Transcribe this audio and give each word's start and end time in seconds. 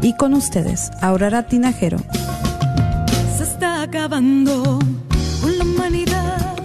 Y 0.00 0.14
con 0.14 0.34
ustedes, 0.34 0.90
Aurora 1.00 1.44
Tinajero. 1.44 1.98
Se 3.36 3.42
está 3.42 3.82
acabando 3.82 4.78
con 5.40 5.58
la 5.58 5.64
humanidad 5.64 6.56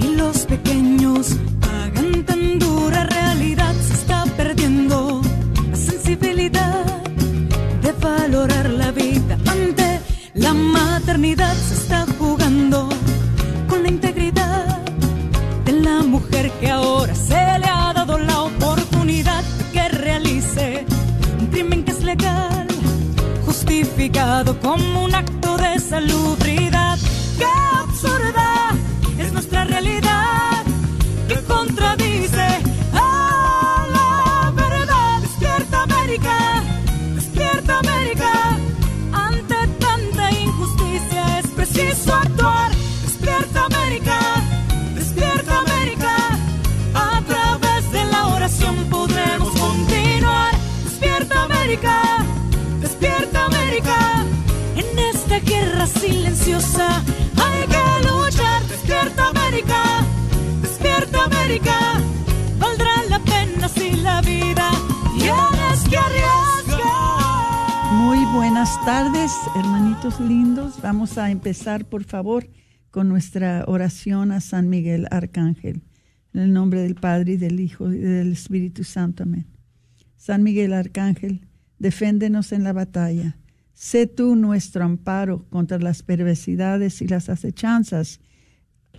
y 0.00 0.14
los 0.14 0.46
pequeños 0.46 1.36
pagan 1.60 2.24
tan 2.24 2.58
dura 2.58 3.04
realidad. 3.04 3.74
Se 3.74 3.94
está 3.94 4.24
perdiendo 4.36 5.22
la 5.70 5.76
sensibilidad 5.76 6.84
de 7.82 7.92
valorar 8.00 8.70
la 8.70 8.92
vida 8.92 9.38
ante 9.46 10.00
la 10.34 10.54
maternidad. 10.54 11.54
Se 11.54 11.74
está 11.74 12.01
como 24.60 25.04
un 25.04 25.14
acto 25.14 25.56
de 25.58 25.78
salubridad. 25.78 26.98
Buenas 68.62 68.84
tardes, 68.84 69.32
hermanitos 69.56 70.20
lindos. 70.20 70.80
Vamos 70.80 71.18
a 71.18 71.32
empezar, 71.32 71.84
por 71.84 72.04
favor, 72.04 72.48
con 72.92 73.08
nuestra 73.08 73.64
oración 73.66 74.30
a 74.30 74.40
San 74.40 74.68
Miguel 74.68 75.08
Arcángel. 75.10 75.82
En 76.32 76.42
el 76.42 76.52
nombre 76.52 76.80
del 76.80 76.94
Padre 76.94 77.32
y 77.32 77.36
del 77.38 77.58
Hijo 77.58 77.92
y 77.92 77.98
del 77.98 78.30
Espíritu 78.30 78.84
Santo. 78.84 79.24
Amén. 79.24 79.48
San 80.16 80.44
Miguel 80.44 80.74
Arcángel, 80.74 81.48
deféndenos 81.80 82.52
en 82.52 82.62
la 82.62 82.72
batalla. 82.72 83.36
Sé 83.72 84.06
tú 84.06 84.36
nuestro 84.36 84.84
amparo 84.84 85.44
contra 85.50 85.80
las 85.80 86.04
perversidades 86.04 87.02
y 87.02 87.08
las 87.08 87.30
acechanzas 87.30 88.20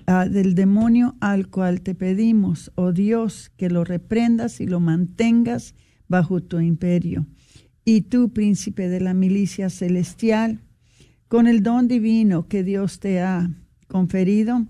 ah, 0.08 0.26
del 0.28 0.56
demonio 0.56 1.16
al 1.22 1.48
cual 1.48 1.80
te 1.80 1.96
pedimos, 1.96 2.74
oh 2.76 2.92
Dios, 2.92 3.50
que 3.56 3.70
lo 3.70 3.86
reprendas 3.86 4.60
y 4.60 4.68
lo 4.68 4.82
mantengas 4.82 5.74
bajo 6.10 6.44
tu 6.44 6.60
imperio. 6.60 7.26
Y 7.86 8.02
tú, 8.02 8.30
príncipe 8.30 8.88
de 8.88 9.00
la 9.00 9.14
milicia 9.14 9.70
celestial, 9.70 10.62
con 11.28 11.48
el 11.48 11.64
don 11.64 11.88
divino 11.88 12.48
que 12.48 12.64
Dios 12.64 13.00
te 13.00 13.22
ha 13.22 13.50
conferido, 13.88 14.66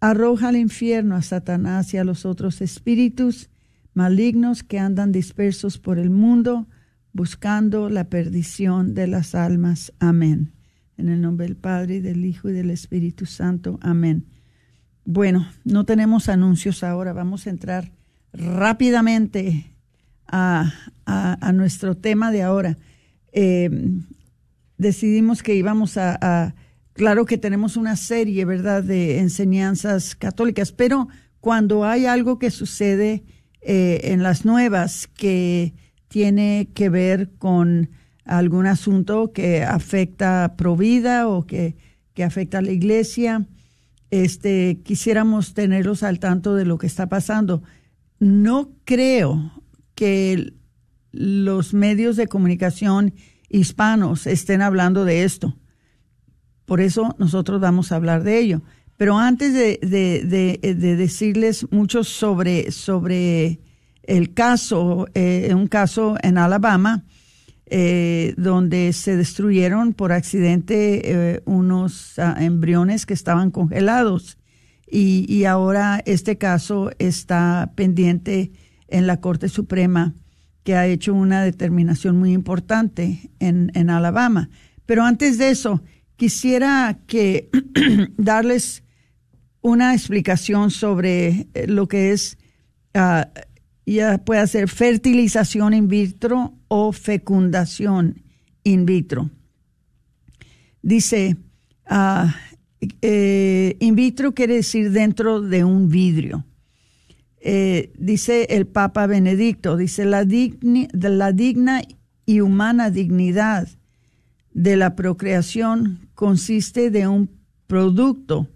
arroja 0.00 0.48
al 0.48 0.56
infierno 0.56 1.14
a 1.14 1.22
Satanás 1.22 1.94
y 1.94 1.98
a 1.98 2.04
los 2.04 2.26
otros 2.26 2.60
espíritus 2.60 3.50
malignos 3.94 4.62
que 4.62 4.78
andan 4.78 5.12
dispersos 5.12 5.78
por 5.78 5.98
el 5.98 6.10
mundo 6.10 6.66
buscando 7.12 7.88
la 7.88 8.04
perdición 8.04 8.94
de 8.94 9.06
las 9.06 9.34
almas. 9.34 9.92
Amén. 9.98 10.52
En 10.96 11.08
el 11.08 11.20
nombre 11.20 11.46
del 11.46 11.56
Padre, 11.56 11.96
y 11.96 12.00
del 12.00 12.24
Hijo 12.24 12.48
y 12.48 12.52
del 12.52 12.70
Espíritu 12.70 13.26
Santo. 13.26 13.78
Amén. 13.82 14.26
Bueno, 15.04 15.46
no 15.64 15.84
tenemos 15.84 16.28
anuncios 16.28 16.82
ahora. 16.84 17.12
Vamos 17.12 17.46
a 17.46 17.50
entrar 17.50 17.92
rápidamente 18.32 19.71
a, 20.32 20.72
a- 21.06 21.52
nuestro 21.52 21.96
tema 21.96 22.32
de 22.32 22.42
ahora. 22.42 22.78
Eh, 23.32 23.70
decidimos 24.78 25.42
que 25.42 25.54
íbamos 25.54 25.96
a, 25.96 26.18
a- 26.20 26.54
Claro 26.94 27.24
que 27.24 27.38
tenemos 27.38 27.78
una 27.78 27.96
serie, 27.96 28.44
¿verdad?, 28.44 28.84
de 28.84 29.18
enseñanzas 29.18 30.14
católicas, 30.14 30.72
pero 30.72 31.08
cuando 31.40 31.84
hay 31.86 32.04
algo 32.04 32.38
que 32.38 32.50
sucede 32.50 33.24
eh, 33.62 34.00
en 34.12 34.22
las 34.22 34.44
nuevas 34.44 35.06
que 35.06 35.72
tiene 36.08 36.68
que 36.74 36.90
ver 36.90 37.30
con 37.38 37.88
algún 38.26 38.66
asunto 38.66 39.32
que 39.32 39.62
afecta 39.64 40.44
a 40.44 40.56
Provida 40.56 41.28
o 41.28 41.46
que, 41.46 41.76
que 42.12 42.24
afecta 42.24 42.58
a 42.58 42.62
la 42.62 42.72
iglesia, 42.72 43.46
este, 44.10 44.80
quisiéramos 44.84 45.54
tenerlos 45.54 46.02
al 46.02 46.18
tanto 46.18 46.54
de 46.54 46.66
lo 46.66 46.76
que 46.76 46.86
está 46.86 47.08
pasando. 47.08 47.62
No 48.20 48.68
creo 48.84 49.61
que 50.02 50.54
los 51.12 51.74
medios 51.74 52.16
de 52.16 52.26
comunicación 52.26 53.14
hispanos 53.48 54.26
estén 54.26 54.60
hablando 54.62 55.04
de 55.04 55.22
esto. 55.22 55.56
Por 56.64 56.80
eso 56.80 57.14
nosotros 57.18 57.60
vamos 57.60 57.92
a 57.92 57.96
hablar 57.96 58.24
de 58.24 58.38
ello. 58.40 58.62
Pero 58.96 59.16
antes 59.18 59.52
de, 59.54 59.78
de- 59.80 60.24
de- 60.60 60.74
de 60.74 60.96
decirles 60.96 61.66
mucho 61.70 62.02
sobre, 62.02 62.72
sobre 62.72 63.60
el 64.02 64.34
caso, 64.34 65.06
eh, 65.14 65.52
un 65.54 65.68
caso 65.68 66.16
en 66.22 66.36
Alabama, 66.36 67.04
eh, 67.66 68.34
donde 68.36 68.92
se 68.92 69.16
destruyeron 69.16 69.92
por 69.94 70.10
accidente 70.12 71.02
eh, 71.04 71.42
unos 71.44 72.18
ah, 72.18 72.36
embriones 72.40 73.06
que 73.06 73.14
estaban 73.14 73.50
congelados. 73.52 74.36
Y, 74.90 75.26
y 75.32 75.44
ahora 75.44 76.02
este 76.06 76.36
caso 76.38 76.90
está 76.98 77.72
pendiente 77.76 78.50
en 78.92 79.06
la 79.06 79.20
Corte 79.20 79.48
Suprema, 79.48 80.14
que 80.62 80.76
ha 80.76 80.86
hecho 80.86 81.14
una 81.14 81.42
determinación 81.42 82.18
muy 82.18 82.32
importante 82.32 83.30
en, 83.40 83.72
en 83.74 83.90
Alabama. 83.90 84.48
Pero 84.86 85.02
antes 85.02 85.38
de 85.38 85.50
eso, 85.50 85.82
quisiera 86.16 87.00
que 87.06 87.50
darles 88.16 88.84
una 89.60 89.94
explicación 89.94 90.70
sobre 90.70 91.48
eh, 91.54 91.66
lo 91.66 91.88
que 91.88 92.12
es, 92.12 92.38
ah, 92.94 93.28
ya 93.86 94.18
puede 94.18 94.46
ser 94.46 94.68
fertilización 94.68 95.74
in 95.74 95.88
vitro 95.88 96.54
o 96.68 96.92
fecundación 96.92 98.22
in 98.64 98.86
vitro. 98.86 99.30
Dice, 100.82 101.36
eh, 103.00 103.76
in 103.80 103.94
vitro 103.94 104.34
quiere 104.34 104.54
decir 104.54 104.90
dentro 104.90 105.40
de 105.40 105.64
un 105.64 105.88
vidrio. 105.88 106.44
Eh, 107.44 107.92
dice 107.98 108.46
el 108.50 108.68
Papa 108.68 109.08
Benedicto, 109.08 109.76
dice 109.76 110.04
la, 110.04 110.22
digni- 110.24 110.88
la 110.92 111.32
digna 111.32 111.82
y 112.24 112.40
humana 112.40 112.88
dignidad 112.90 113.68
de 114.54 114.76
la 114.76 114.94
procreación 114.94 116.08
consiste 116.14 116.90
de 116.90 117.08
un 117.08 117.30
producto, 117.66 118.46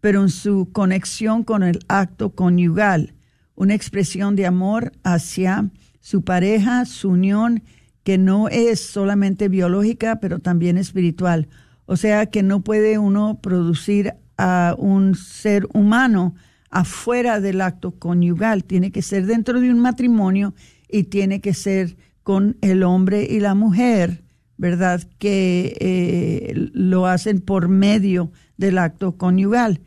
pero 0.00 0.22
en 0.22 0.28
su 0.28 0.68
conexión 0.70 1.42
con 1.42 1.64
el 1.64 1.80
acto 1.88 2.30
conyugal, 2.30 3.14
una 3.56 3.74
expresión 3.74 4.36
de 4.36 4.46
amor 4.46 4.92
hacia 5.02 5.68
su 6.00 6.22
pareja, 6.22 6.84
su 6.84 7.08
unión 7.10 7.64
que 8.04 8.16
no 8.16 8.48
es 8.48 8.78
solamente 8.78 9.48
biológica, 9.48 10.20
pero 10.20 10.38
también 10.38 10.78
espiritual. 10.78 11.48
O 11.84 11.96
sea 11.96 12.26
que 12.26 12.44
no 12.44 12.60
puede 12.60 12.96
uno 12.98 13.40
producir 13.42 14.14
a 14.38 14.76
un 14.78 15.16
ser 15.16 15.66
humano 15.74 16.36
afuera 16.70 17.40
del 17.40 17.60
acto 17.60 17.92
conyugal, 17.92 18.64
tiene 18.64 18.92
que 18.92 19.02
ser 19.02 19.26
dentro 19.26 19.60
de 19.60 19.70
un 19.70 19.80
matrimonio 19.80 20.54
y 20.88 21.04
tiene 21.04 21.40
que 21.40 21.52
ser 21.52 21.96
con 22.22 22.56
el 22.60 22.82
hombre 22.84 23.26
y 23.28 23.40
la 23.40 23.54
mujer, 23.54 24.22
¿verdad? 24.56 25.02
Que 25.18 25.76
eh, 25.80 26.70
lo 26.72 27.06
hacen 27.06 27.40
por 27.40 27.68
medio 27.68 28.30
del 28.56 28.78
acto 28.78 29.16
conyugal. 29.16 29.80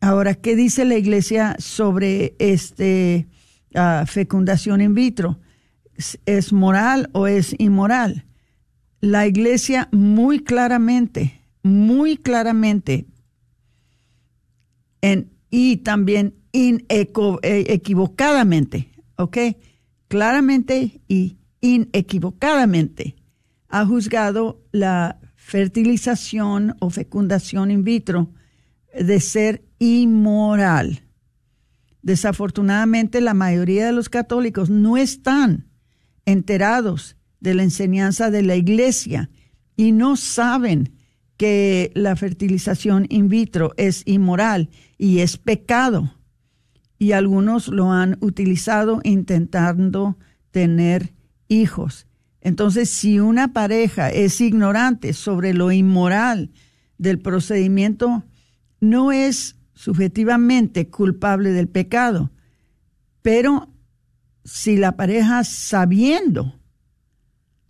Ahora, 0.00 0.34
¿qué 0.34 0.56
dice 0.56 0.84
la 0.84 0.96
iglesia 0.96 1.56
sobre 1.58 2.34
este 2.38 3.26
ah, 3.74 4.04
fecundación 4.06 4.80
in 4.80 4.94
vitro? 4.94 5.40
¿Es 6.26 6.52
moral 6.52 7.10
o 7.12 7.26
es 7.26 7.54
inmoral? 7.58 8.24
La 9.00 9.26
iglesia 9.26 9.88
muy 9.92 10.40
claramente, 10.40 11.40
muy 11.62 12.16
claramente, 12.16 13.06
en, 15.02 15.30
y 15.50 15.78
también 15.78 16.34
inequivocadamente, 16.52 18.78
eh, 18.78 18.90
¿ok? 19.16 19.38
Claramente 20.08 21.00
y 21.08 21.38
inequivocadamente 21.60 23.16
ha 23.68 23.86
juzgado 23.86 24.60
la 24.72 25.20
fertilización 25.36 26.76
o 26.80 26.90
fecundación 26.90 27.70
in 27.70 27.84
vitro 27.84 28.32
de 28.98 29.20
ser 29.20 29.62
inmoral. 29.78 31.02
Desafortunadamente, 32.02 33.20
la 33.20 33.34
mayoría 33.34 33.86
de 33.86 33.92
los 33.92 34.08
católicos 34.08 34.70
no 34.70 34.96
están 34.96 35.68
enterados 36.24 37.16
de 37.40 37.54
la 37.54 37.62
enseñanza 37.62 38.30
de 38.30 38.42
la 38.42 38.56
iglesia 38.56 39.30
y 39.76 39.92
no 39.92 40.16
saben 40.16 40.92
que 41.40 41.90
la 41.94 42.16
fertilización 42.16 43.06
in 43.08 43.30
vitro 43.30 43.72
es 43.78 44.02
inmoral 44.04 44.68
y 44.98 45.20
es 45.20 45.38
pecado. 45.38 46.14
Y 46.98 47.12
algunos 47.12 47.68
lo 47.68 47.92
han 47.92 48.18
utilizado 48.20 49.00
intentando 49.04 50.18
tener 50.50 51.14
hijos. 51.48 52.06
Entonces, 52.42 52.90
si 52.90 53.20
una 53.20 53.54
pareja 53.54 54.10
es 54.10 54.38
ignorante 54.42 55.14
sobre 55.14 55.54
lo 55.54 55.72
inmoral 55.72 56.50
del 56.98 57.18
procedimiento, 57.18 58.22
no 58.78 59.10
es 59.10 59.56
subjetivamente 59.72 60.90
culpable 60.90 61.52
del 61.52 61.68
pecado, 61.68 62.30
pero 63.22 63.72
si 64.44 64.76
la 64.76 64.94
pareja 64.94 65.42
sabiendo, 65.44 66.60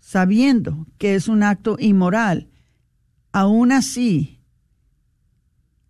sabiendo 0.01 0.89
que 0.99 1.15
es 1.15 1.29
un 1.29 1.45
acto 1.45 1.77
inmoral, 1.79 2.50
aún 3.33 3.73
así 3.73 4.41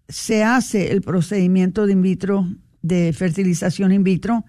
se 0.08 0.42
hace 0.42 0.90
el 0.92 1.02
procedimiento 1.02 1.86
de 1.86 1.92
in 1.92 2.02
vitro, 2.02 2.48
de 2.82 3.12
fertilización 3.12 3.92
in 3.92 4.02
vitro, 4.02 4.44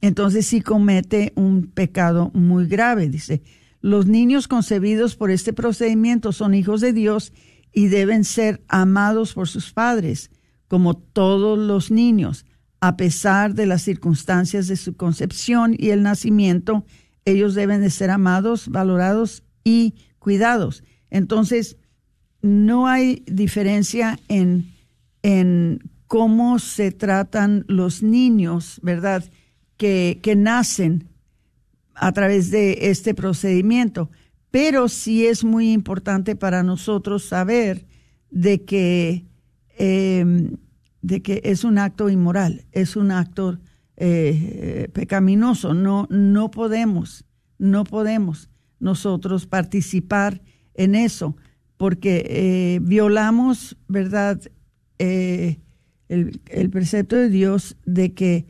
entonces 0.00 0.46
sí 0.46 0.60
comete 0.60 1.32
un 1.36 1.68
pecado 1.68 2.30
muy 2.34 2.66
grave. 2.66 3.08
Dice, 3.08 3.42
los 3.80 4.06
niños 4.06 4.46
concebidos 4.46 5.16
por 5.16 5.30
este 5.30 5.52
procedimiento 5.52 6.32
son 6.32 6.54
hijos 6.54 6.80
de 6.80 6.92
Dios 6.92 7.32
y 7.72 7.88
deben 7.88 8.24
ser 8.24 8.62
amados 8.68 9.34
por 9.34 9.48
sus 9.48 9.72
padres, 9.72 10.30
como 10.68 10.96
todos 10.96 11.58
los 11.58 11.90
niños, 11.90 12.44
a 12.80 12.96
pesar 12.96 13.54
de 13.54 13.66
las 13.66 13.82
circunstancias 13.82 14.66
de 14.68 14.76
su 14.76 14.96
concepción 14.96 15.74
y 15.78 15.90
el 15.90 16.02
nacimiento, 16.02 16.84
ellos 17.24 17.54
deben 17.54 17.80
de 17.80 17.90
ser 17.90 18.10
amados, 18.10 18.68
valorados 18.68 19.44
y 19.64 19.94
cuidados. 20.18 20.84
Entonces, 21.10 21.76
no 22.46 22.86
hay 22.86 23.22
diferencia 23.26 24.18
en, 24.28 24.72
en 25.22 25.90
cómo 26.06 26.58
se 26.58 26.92
tratan 26.92 27.64
los 27.68 28.02
niños, 28.02 28.80
¿verdad? 28.82 29.24
Que, 29.76 30.20
que 30.22 30.36
nacen 30.36 31.08
a 31.94 32.12
través 32.12 32.50
de 32.50 32.90
este 32.90 33.14
procedimiento. 33.14 34.10
Pero 34.50 34.88
sí 34.88 35.26
es 35.26 35.44
muy 35.44 35.72
importante 35.72 36.36
para 36.36 36.62
nosotros 36.62 37.24
saber 37.24 37.86
de 38.30 38.64
que, 38.64 39.26
em, 39.76 40.56
de 41.02 41.22
que 41.22 41.40
es 41.44 41.64
un 41.64 41.78
acto 41.78 42.08
inmoral, 42.08 42.64
es 42.72 42.96
un 42.96 43.10
acto 43.10 43.58
eh, 43.96 44.88
pecaminoso. 44.92 45.74
No, 45.74 46.06
no 46.10 46.50
podemos, 46.50 47.24
no 47.58 47.84
podemos 47.84 48.50
nosotros 48.78 49.46
participar 49.46 50.42
en 50.74 50.94
eso 50.94 51.36
porque 51.76 52.24
eh, 52.28 52.78
violamos, 52.82 53.76
¿verdad?, 53.88 54.40
eh, 54.98 55.58
el, 56.08 56.70
precepto 56.70 57.16
de 57.16 57.28
Dios 57.28 57.76
de 57.84 58.14
que 58.14 58.46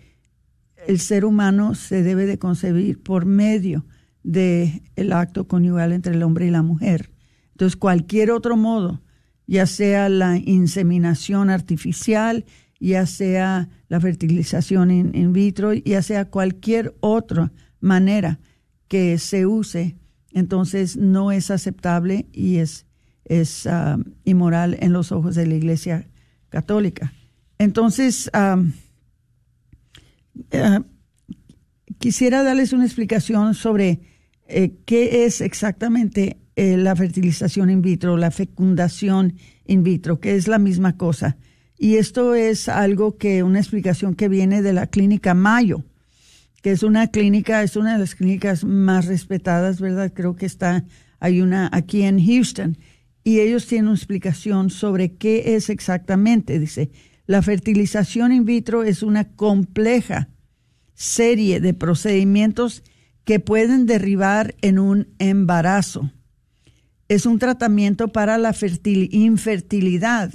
el 0.86 1.00
ser 1.00 1.24
humano 1.24 1.74
se 1.74 2.02
debe 2.02 2.26
de 2.26 2.38
concebir 2.38 3.02
por 3.02 3.24
medio 3.24 3.86
del 4.22 4.82
el 4.94 5.12
acto 5.12 5.48
conyugal 5.48 5.92
entre 5.92 6.14
el 6.14 6.22
hombre 6.22 6.46
y 6.46 6.50
la 6.50 6.62
mujer. 6.62 7.10
Entonces, 7.52 7.76
cualquier 7.76 8.30
otro 8.30 8.56
modo, 8.56 9.02
ya 9.46 9.66
sea 9.66 10.08
la 10.08 10.36
inseminación 10.36 11.50
artificial, 11.50 12.44
ya 12.78 13.06
sea 13.06 13.68
la 13.88 14.00
fertilización 14.00 14.90
in, 14.90 15.14
in 15.14 15.32
vitro, 15.32 15.72
ya 15.72 16.02
sea 16.02 16.26
cualquier 16.26 16.94
otra 17.00 17.52
manera 17.80 18.38
que 18.88 19.18
se 19.18 19.46
use, 19.46 19.96
entonces 20.32 20.96
no 20.96 21.32
es 21.32 21.50
aceptable 21.50 22.26
y 22.32 22.56
es 22.56 22.85
es 23.26 23.66
uh, 23.66 24.02
inmoral 24.24 24.76
en 24.80 24.92
los 24.92 25.12
ojos 25.12 25.34
de 25.34 25.46
la 25.46 25.54
Iglesia 25.54 26.08
Católica. 26.48 27.12
Entonces, 27.58 28.30
um, 28.34 28.72
uh, 30.52 30.84
quisiera 31.98 32.42
darles 32.42 32.72
una 32.72 32.84
explicación 32.84 33.54
sobre 33.54 34.00
eh, 34.48 34.74
qué 34.84 35.24
es 35.24 35.40
exactamente 35.40 36.38
eh, 36.54 36.76
la 36.76 36.94
fertilización 36.94 37.70
in 37.70 37.82
vitro, 37.82 38.16
la 38.16 38.30
fecundación 38.30 39.34
in 39.66 39.82
vitro, 39.82 40.20
que 40.20 40.36
es 40.36 40.48
la 40.48 40.58
misma 40.58 40.96
cosa. 40.96 41.36
Y 41.78 41.96
esto 41.96 42.34
es 42.34 42.68
algo 42.68 43.18
que, 43.18 43.42
una 43.42 43.58
explicación 43.58 44.14
que 44.14 44.28
viene 44.28 44.62
de 44.62 44.72
la 44.72 44.86
clínica 44.86 45.34
Mayo, 45.34 45.84
que 46.62 46.70
es 46.70 46.82
una 46.82 47.08
clínica, 47.08 47.62
es 47.62 47.76
una 47.76 47.94
de 47.94 47.98
las 47.98 48.14
clínicas 48.14 48.64
más 48.64 49.06
respetadas, 49.06 49.80
¿verdad? 49.80 50.12
Creo 50.14 50.36
que 50.36 50.46
está, 50.46 50.84
hay 51.20 51.40
una 51.40 51.68
aquí 51.72 52.02
en 52.02 52.24
Houston 52.24 52.78
y 53.26 53.40
ellos 53.40 53.66
tienen 53.66 53.88
una 53.88 53.96
explicación 53.96 54.70
sobre 54.70 55.16
qué 55.16 55.56
es 55.56 55.68
exactamente. 55.68 56.60
Dice, 56.60 56.92
la 57.26 57.42
fertilización 57.42 58.30
in 58.30 58.44
vitro 58.44 58.84
es 58.84 59.02
una 59.02 59.24
compleja 59.24 60.28
serie 60.94 61.58
de 61.58 61.74
procedimientos 61.74 62.84
que 63.24 63.40
pueden 63.40 63.84
derribar 63.84 64.54
en 64.62 64.78
un 64.78 65.08
embarazo. 65.18 66.12
Es 67.08 67.26
un 67.26 67.40
tratamiento 67.40 68.12
para 68.12 68.38
la 68.38 68.54
infertilidad, 69.10 70.32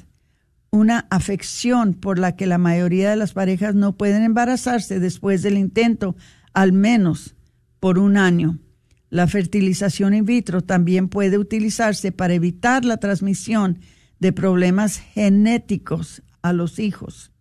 una 0.70 1.08
afección 1.10 1.94
por 1.94 2.20
la 2.20 2.36
que 2.36 2.46
la 2.46 2.58
mayoría 2.58 3.10
de 3.10 3.16
las 3.16 3.32
parejas 3.32 3.74
no 3.74 3.96
pueden 3.96 4.24
embarazarse 4.24 5.00
después 5.00 5.44
del 5.44 5.58
intento, 5.58 6.18
al 6.54 6.74
menos 6.74 7.36
por 7.80 8.00
un 8.00 8.18
año. 8.18 8.60
La 9.12 9.28
fertilización 9.28 10.14
in 10.14 10.26
vitro 10.26 10.62
también 10.62 11.10
puede 11.10 11.38
utilizarse 11.38 12.14
para 12.14 12.34
evitar 12.34 12.86
la 12.86 12.96
transmisión 12.96 13.80
de 14.20 14.32
problemas 14.32 15.00
genéticos 15.00 16.24
a 16.42 16.54
los 16.54 16.80
hijos. 16.80 17.34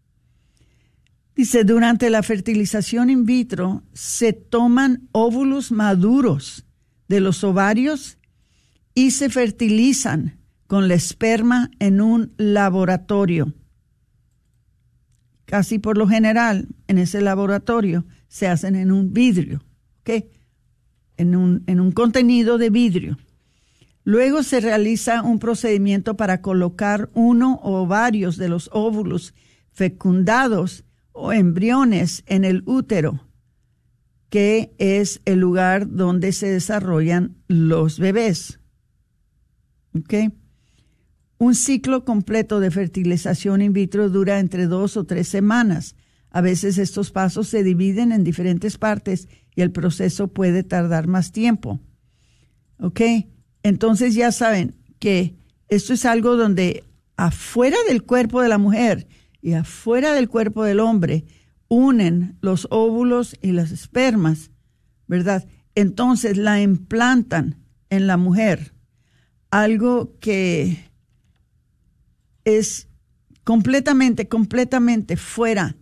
Dice, 1.37 1.62
durante 1.62 2.11
la 2.11 2.25
fertilización 2.25 3.09
in 3.09 3.25
vitro 3.25 3.85
se 3.93 4.33
toman 4.33 5.09
óvulos 5.12 5.71
maduros 5.71 6.67
de 7.07 7.21
los 7.21 7.45
ovarios 7.45 8.19
y 8.93 9.12
se 9.12 9.31
fertilizan 9.31 10.41
con 10.67 10.89
la 10.89 10.95
esperma 10.95 11.71
en 11.79 12.00
un 12.00 12.35
laboratorio. 12.37 13.55
Casi 15.45 15.79
por 15.79 15.97
lo 15.97 16.09
general, 16.09 16.67
en 16.89 16.99
ese 16.99 17.21
laboratorio 17.21 18.07
se 18.27 18.49
hacen 18.49 18.75
en 18.75 18.91
un 18.91 19.12
vidrio. 19.12 19.62
¿okay? 20.00 20.31
En 21.21 21.37
un, 21.37 21.93
contenido 21.93 22.59
de 22.59 22.71
vidrio. 22.71 23.19
Luego 24.05 24.43
se 24.43 24.61
realiza 24.61 25.23
un 25.23 25.39
procedimiento 25.39 26.17
para 26.17 26.41
colocar 26.41 27.11
uno 27.15 27.61
o 27.62 27.87
varios 27.87 28.37
de 28.37 28.49
los 28.49 28.71
óvulos 28.73 29.35
fecundados 29.71 30.85
o 31.12 31.33
embriones 31.33 32.23
en 32.27 32.45
el 32.45 32.62
útero, 32.65 33.21
que 34.31 34.73
es 34.79 35.21
el 35.27 35.41
lugar 35.41 35.91
donde 35.91 36.33
se 36.33 36.49
desarrollan 36.50 37.37
los 37.47 37.99
bebés. 37.99 38.59
Un 41.39 41.55
ciclo 41.55 42.05
completo 42.05 42.61
de 42.61 42.71
fertilización 42.71 43.61
in 43.61 43.73
vitro 43.73 44.09
dura 44.09 44.39
entre 44.39 44.67
dos 44.67 44.97
o 44.97 45.05
tres 45.05 45.29
semanas. 45.29 45.95
A 46.31 46.41
veces 46.41 46.79
estos 46.79 47.11
pasos 47.11 47.49
se 47.49 47.65
dividen 47.65 48.12
en 48.12 48.25
diferentes 48.25 48.79
partes 48.79 49.29
y 49.54 49.62
el 49.62 49.73
proceso 49.73 50.28
puede 50.28 50.62
tardar 50.62 51.07
más 51.07 51.33
tiempo. 51.33 51.80
¿Ok? 52.78 53.00
Entonces 53.62 54.14
ya 54.14 54.33
saben 54.33 54.75
que 54.99 55.35
esto 55.69 55.92
es 55.92 56.04
algo 56.04 56.37
donde 56.37 56.85
afuera 57.16 57.76
del 57.88 58.02
cuerpo 58.02 58.40
de 58.42 58.49
la 58.49 58.59
mujer 58.59 59.07
y 59.42 59.52
afuera 59.52 60.12
del 60.12 60.28
cuerpo 60.28 60.64
del 60.64 60.80
hombre 60.80 61.25
unen 61.69 62.38
los 62.40 62.66
óvulos 62.71 63.37
y 63.42 63.52
las 63.52 63.71
espermas, 63.71 64.50
¿verdad? 65.07 65.47
Entonces 65.75 66.37
la 66.37 66.61
implantan 66.61 67.64
en 67.90 68.07
la 68.07 68.16
mujer, 68.16 68.75
algo 69.50 70.19
que 70.19 70.90
es 72.45 72.88
completamente, 73.45 74.28
completamente 74.28 75.16
fuera 75.16 75.76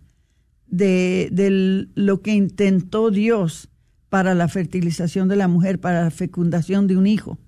de, 0.69 1.87
lo 1.95 2.21
que 2.21 2.33
intentó 2.33 3.11
Dios 3.11 3.69
para 4.09 4.33
la 4.33 4.47
fertilización 4.47 5.27
de 5.27 5.35
la 5.35 5.47
mujer, 5.47 5.79
para 5.79 6.03
la 6.03 6.11
fecundación 6.11 6.87
de 6.87 6.97
un 6.97 7.07
hijo, 7.07 7.39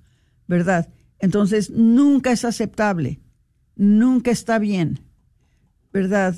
¿verdad? 0.47 0.89
Entonces, 1.19 1.69
nunca 1.69 2.31
es 2.31 2.45
aceptable, 2.45 3.19
nunca 3.75 4.31
está 4.31 4.59
bien, 4.59 4.99
¿verdad? 5.91 6.35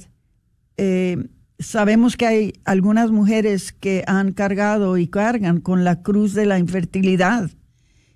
Eh, 0.78 1.28
sabemos 1.60 2.18
que 2.18 2.28
hay 2.28 2.54
algunas 2.66 3.12
mujeres 3.12 3.72
que 3.72 4.04
han 4.08 4.34
cargado 4.34 4.98
y 4.98 5.08
cargan 5.08 5.60
con 5.60 5.84
la 5.84 6.02
cruz 6.02 6.34
de 6.34 6.46
la 6.46 6.60
infertilidad 6.60 7.50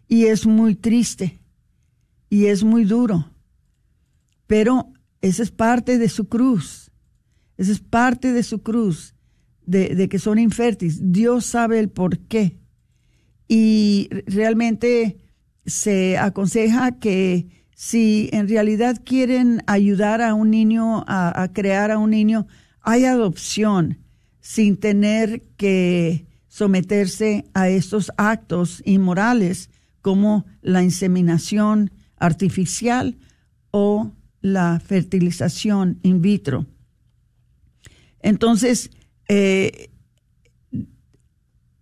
y 0.08 0.26
es 0.26 0.46
muy 0.46 0.76
triste 0.76 1.40
y 2.30 2.46
es 2.46 2.64
muy 2.64 2.86
duro, 2.86 3.32
pero 4.46 4.92
esa 5.22 5.44
es 5.44 5.52
parte 5.52 5.98
de 5.98 6.10
su 6.10 6.28
cruz, 6.28 6.87
esa 7.58 7.72
es 7.72 7.80
parte 7.80 8.32
de 8.32 8.44
su 8.44 8.62
cruz, 8.62 9.16
de, 9.66 10.08
que 10.10 10.20
son 10.20 10.40
infértiles. 10.40 11.00
Dios 11.12 11.46
sabe 11.46 11.80
el 11.80 11.90
por 11.90 12.20
qué. 12.20 12.58
Y 13.48 14.10
realmente 14.28 15.18
se 15.66 16.18
aconseja 16.18 17.00
que 17.00 17.48
si 17.76 18.30
en 18.32 18.48
realidad 18.48 19.02
quieren 19.04 19.64
ayudar 19.68 20.22
a 20.22 20.34
un 20.34 20.52
niño, 20.52 21.04
a, 21.08 21.50
crear 21.54 21.92
a 21.92 21.98
un 21.98 22.12
niño, 22.12 22.48
hay 22.82 23.06
adopción 23.06 24.00
sin 24.40 24.78
tener 24.78 25.42
que 25.58 26.26
someterse 26.48 27.46
a 27.54 27.70
estos 27.70 28.12
actos 28.18 28.82
inmorales 28.86 29.70
como 30.02 30.46
la 30.62 30.84
inseminación 30.84 31.92
artificial 32.18 33.18
o 33.72 34.14
la 34.42 34.80
fertilización 34.80 36.00
in 36.04 36.22
vitro. 36.22 36.66
Entonces, 38.22 38.92
eh, 39.28 39.90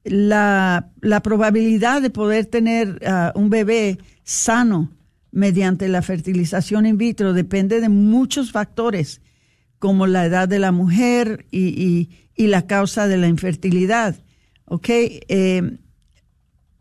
la, 0.04 0.92
probabilidad 1.24 2.01
de 2.01 2.10
poder 2.10 2.46
tener 2.46 3.01
ah, 3.06 3.32
un 3.36 3.50
bebé 3.50 3.98
sano 4.24 4.92
mediante 5.32 5.88
la 5.89 6.01
fertilización 6.01 6.86
in 6.86 6.98
vitro 6.98 7.34
depende 7.34 7.82
de 7.82 7.89
muchos 7.89 8.51
factores, 8.51 9.22
como 9.80 10.08
la 10.08 10.25
edad 10.25 10.48
de 10.48 10.60
la 10.60 10.72
mujer 10.72 11.46
y, 11.51 12.10
la 12.38 12.68
causa 12.68 13.08
de 13.08 13.18
la 13.18 13.27
infertilidad. 13.27 14.15
¿Ok? 14.65 14.89
Eh, 14.89 15.77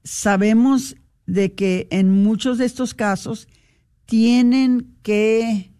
sabemos 0.04 0.96
de 1.26 1.54
que 1.54 1.88
en 1.90 2.11
muchos 2.11 2.58
de 2.58 2.66
estos 2.66 2.94
casos 2.94 3.49
tienen 4.06 4.94
que, 5.02 5.73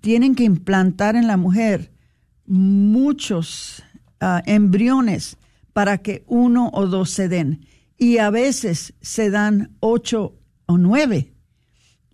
tienen 0.00 0.34
que 0.34 0.44
implantar 0.44 1.16
en 1.16 1.26
la 1.26 1.36
mujer 1.36 1.92
muchos 2.48 3.82
ah, 4.20 4.42
embriones 4.46 5.36
para 5.72 5.98
que 5.98 6.24
uno 6.26 6.70
o 6.72 6.86
dos 6.86 7.10
se 7.10 7.28
den. 7.28 7.66
Y 7.96 8.18
a 8.18 8.30
veces 8.30 8.94
se 9.00 9.30
dan 9.30 9.76
ocho 9.80 10.34
o 10.66 10.78
nueve. 10.78 11.32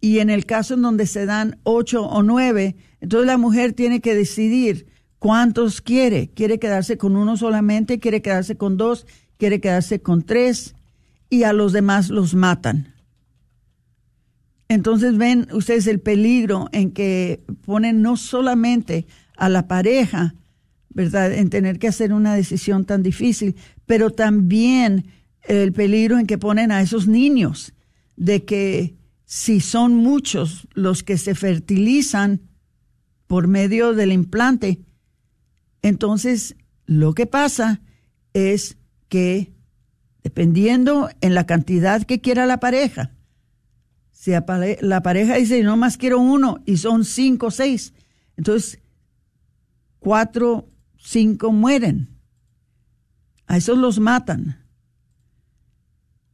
Y 0.01 0.19
en 0.19 0.29
el 0.29 0.45
caso 0.45 0.75
en 0.75 0.83
donde 0.83 1.07
se 1.07 1.25
dan 1.25 1.59
ocho 1.63 2.05
o 2.05 2.23
nueve, 2.23 2.77
entonces 3.01 3.27
la 3.27 3.39
mujer 3.39 3.73
tiene 3.73 4.01
que 4.01 4.15
decidir 4.15 4.87
cuántos 5.19 5.81
quiere. 5.81 6.29
¿Quiere 6.29 6.59
quedarse 6.59 6.99
con 6.99 7.17
uno 7.17 7.37
solamente? 7.39 8.01
¿Quiere 8.01 8.21
quedarse 8.21 8.57
con 8.57 8.77
dos? 8.77 9.07
¿Quiere 9.39 9.61
quedarse 9.61 10.03
con 10.03 10.23
tres? 10.23 10.75
Y 11.31 11.45
a 11.45 11.53
los 11.55 11.73
demás 11.73 12.11
los 12.11 12.35
matan. 12.35 12.93
Entonces 14.69 15.17
ven 15.17 15.49
ustedes 15.53 15.87
el 15.87 16.01
peligro 16.01 16.69
en 16.73 16.91
que 16.91 17.43
ponen 17.65 18.03
no 18.03 18.17
solamente 18.17 19.07
a 19.37 19.49
la 19.49 19.69
pareja, 19.69 20.35
¿verdad? 20.91 21.33
En 21.33 21.51
tener 21.51 21.79
que 21.79 21.89
hacer 21.89 22.13
una 22.13 22.35
decisión 22.35 22.85
tan 22.85 23.03
difícil, 23.03 23.57
pero 23.87 24.11
también 24.11 25.07
el 25.43 25.73
peligro 25.73 26.19
en 26.19 26.27
que 26.27 26.39
ponen 26.39 26.73
a 26.73 26.81
esos 26.81 27.07
niños, 27.07 27.75
de 28.17 28.45
que 28.45 28.95
si 29.25 29.61
son 29.61 29.97
muchos 29.97 30.69
los 30.75 31.03
que 31.03 31.19
se 31.19 31.35
fertilizan 31.35 32.41
por 33.27 33.49
medio 33.49 33.93
del 33.93 34.13
implante, 34.13 34.81
entonces 35.83 36.57
lo 36.87 37.15
que 37.15 37.27
pasa 37.27 37.81
es 38.33 38.77
que 39.09 39.53
dependiendo 40.23 41.11
en 41.21 41.35
la 41.35 41.45
cantidad 41.45 42.03
que 42.05 42.21
quiera 42.21 42.47
la 42.47 42.61
pareja, 42.61 43.11
si 44.13 44.31
la 44.31 45.03
pareja 45.03 45.37
dice, 45.37 45.63
no 45.63 45.77
más 45.77 45.99
quiero 45.99 46.21
uno 46.21 46.63
y 46.65 46.79
son 46.79 47.05
cinco 47.05 47.47
o 47.47 47.51
seis, 47.51 47.93
entonces 48.37 48.81
cuatro, 50.05 50.69
cinco 50.99 51.51
mueren. 51.51 52.11
A 53.47 53.57
esos 53.57 53.79
los 53.79 53.99
matan. 53.99 54.63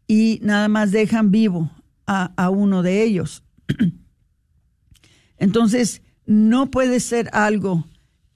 Y 0.09 0.41
nada 0.43 0.67
más 0.67 0.91
dejan 0.91 1.31
vivo 1.31 1.71
a, 2.05 2.51
uno 2.51 2.83
de 2.83 3.05
ellos. 3.05 3.45
Entonces, 5.39 6.03
no 6.27 6.73
puede 6.73 6.99
ser 6.99 7.31
algo 7.33 7.87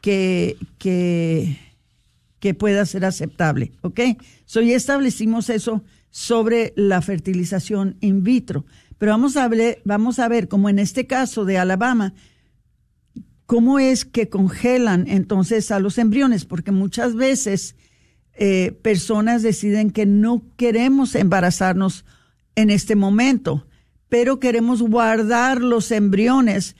que, 0.00 0.56
que, 0.78 1.58
que 2.38 2.54
pueda 2.54 2.86
ser 2.86 3.04
aceptable, 3.04 3.72
¿ok? 3.82 4.00
So, 4.44 4.60
ya 4.60 4.76
establecimos 4.76 5.50
eso 5.50 5.82
sobre 6.10 6.72
la 6.76 7.02
fertilización 7.02 7.96
in 8.00 8.22
vitro. 8.22 8.64
Pero 8.98 9.10
vamos 9.10 9.36
a, 9.36 9.48
ver, 9.48 9.82
vamos 9.84 10.20
a 10.20 10.28
ver, 10.28 10.46
como 10.46 10.68
en 10.68 10.78
este 10.78 11.08
caso 11.08 11.44
de 11.44 11.58
Alabama, 11.58 12.14
cómo 13.46 13.78
es 13.78 14.04
que 14.04 14.28
congelan 14.28 15.06
entonces 15.08 15.70
a 15.70 15.80
los 15.80 15.98
embriones, 15.98 16.44
porque 16.44 16.72
muchas 16.72 17.14
veces 17.14 17.76
eh, 18.34 18.72
personas 18.82 19.42
deciden 19.42 19.90
que 19.90 20.06
no 20.06 20.42
queremos 20.56 21.14
embarazarnos 21.14 22.04
en 22.56 22.70
este 22.70 22.96
momento, 22.96 23.66
pero 24.08 24.40
queremos 24.40 24.82
guardar 24.82 25.60
los 25.60 25.90
embriones 25.90 26.76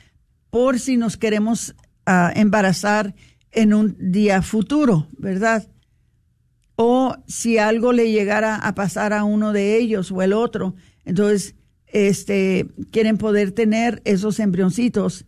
por 0.50 0.78
si 0.78 0.96
nos 0.96 1.16
queremos 1.16 1.74
ah, 2.06 2.32
embarazar 2.34 3.14
en 3.50 3.74
un 3.74 3.96
día 3.98 4.42
futuro, 4.42 5.08
¿verdad? 5.18 5.68
O 6.76 7.16
si 7.26 7.58
algo 7.58 7.92
le 7.92 8.10
llegara 8.10 8.56
a 8.56 8.74
pasar 8.74 9.12
a 9.12 9.24
uno 9.24 9.52
de 9.52 9.76
ellos 9.76 10.10
o 10.10 10.22
el 10.22 10.32
otro, 10.32 10.74
entonces 11.04 11.54
este, 11.86 12.66
quieren 12.90 13.18
poder 13.18 13.52
tener 13.52 14.02
esos 14.04 14.40
embrioncitos 14.40 15.26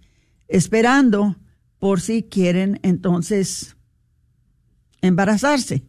esperando 0.48 1.36
por 1.78 2.00
si 2.00 2.22
quieren 2.22 2.80
entonces 2.82 3.76
embarazarse. 5.02 5.84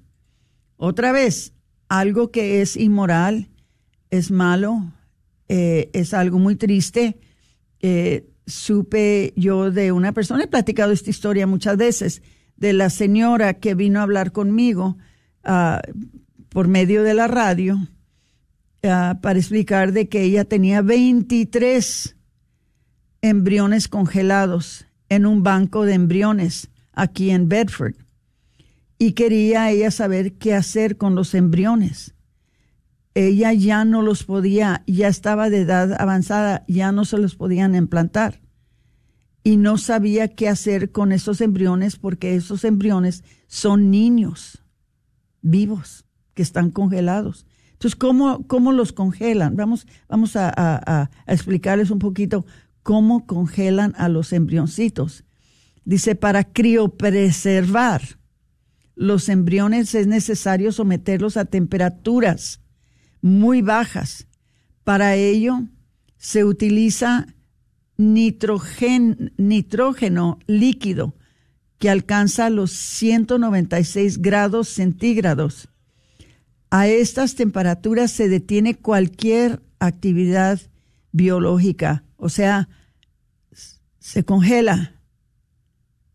Otra 0.76 1.12
vez, 1.12 1.54
algo 1.90 2.32
que 2.32 2.62
es 2.62 2.78
inmoral, 2.78 3.50
es 4.10 4.32
malo, 4.32 4.94
eh, 5.48 5.90
es 5.94 6.14
algo 6.14 6.40
muy 6.40 6.56
triste. 6.56 7.20
Eh, 7.80 8.30
supe 8.46 9.34
yo 9.36 9.72
de 9.72 9.92
una 9.92 10.12
persona, 10.12 10.44
he 10.44 10.48
platicado 10.48 10.92
esta 10.92 11.10
historia 11.10 11.48
muchas 11.48 11.78
veces, 11.78 12.22
de 12.56 12.74
la 12.74 12.90
señora 12.90 13.56
que 13.56 13.76
vino 13.76 14.00
a 14.00 14.04
hablar 14.04 14.32
conmigo 14.32 14.98
ah, 15.44 15.82
por 16.50 16.68
medio 16.68 17.04
de 17.04 17.14
la 17.14 17.28
radio 17.28 17.80
Ah, 18.84 19.18
para 19.22 19.40
explicar 19.40 19.92
de 19.92 20.08
que 20.08 20.22
ella 20.22 20.46
tenía 20.46 20.82
23 20.82 22.16
embriones 23.30 23.88
congelados 23.88 24.86
en 25.10 25.26
un 25.26 25.44
banco 25.44 25.86
de 25.86 25.94
embriones 25.94 26.70
aquí 26.94 27.30
en 27.30 27.50
Bedford. 27.50 27.96
Y 28.98 29.14
quería 29.14 29.70
ella 29.70 29.92
saber 29.92 30.34
qué 30.34 30.54
hacer 30.54 30.98
con 30.98 31.16
los 31.16 31.34
embriones. 31.34 32.16
Ella 33.14 33.54
ya 33.54 33.86
no 33.86 34.02
los 34.02 34.24
podía, 34.24 34.84
ya 34.86 35.08
estaba 35.08 35.50
de 35.50 35.62
edad 35.62 36.00
avanzada, 36.00 36.66
ya 36.68 36.92
no 36.92 37.06
se 37.06 37.18
los 37.18 37.36
podían 37.36 37.76
implantar. 37.76 38.42
Y 39.44 39.58
no 39.58 39.78
sabía 39.78 40.28
qué 40.28 40.50
hacer 40.50 40.92
con 40.92 41.12
esos 41.12 41.42
embriones 41.42 41.96
porque 41.96 42.36
esos 42.36 42.64
embriones 42.64 43.24
son 43.48 43.92
niños 43.92 44.64
vivos 45.42 46.06
que 46.34 46.44
están 46.44 46.70
congelados. 46.70 47.46
Entonces, 47.78 47.96
¿cómo, 47.96 48.46
cómo 48.48 48.72
los 48.72 48.92
congelan? 48.92 49.56
Vamos, 49.56 49.86
vamos 50.10 50.36
a, 50.36 51.10
explicarles 51.28 51.92
un 51.92 52.00
poquito 52.00 52.46
cómo 52.88 53.26
congelan 53.26 53.94
a 53.98 54.08
los 54.08 54.32
embrioncitos. 54.32 55.26
Dice, 55.84 56.16
para 56.16 56.46
criopreservar 56.46 58.02
los 58.96 59.28
embriones 59.28 59.94
es 59.94 60.08
necesario 60.08 60.72
someterlos 60.72 61.36
a 61.36 61.44
temperaturas 61.44 62.62
muy 63.22 63.62
bajas 63.62 64.28
Para 64.86 65.16
ello 65.16 65.64
se 66.16 66.46
utiliza 66.46 67.28
nitrógeno 67.98 69.28
líquido 70.48 71.14
que 71.80 71.90
alcanza 71.90 72.50
los 72.50 72.72
196 72.72 74.22
grados 74.22 74.70
centígrados. 74.70 75.68
A 76.70 76.88
estas 76.88 77.36
temperaturas 77.36 78.12
se 78.12 78.30
detiene 78.30 78.76
cualquier 78.76 79.62
actividad 79.78 80.62
biológica, 81.12 82.06
o 82.16 82.30
sea, 82.30 82.70
se 84.08 84.24
congela 84.24 84.96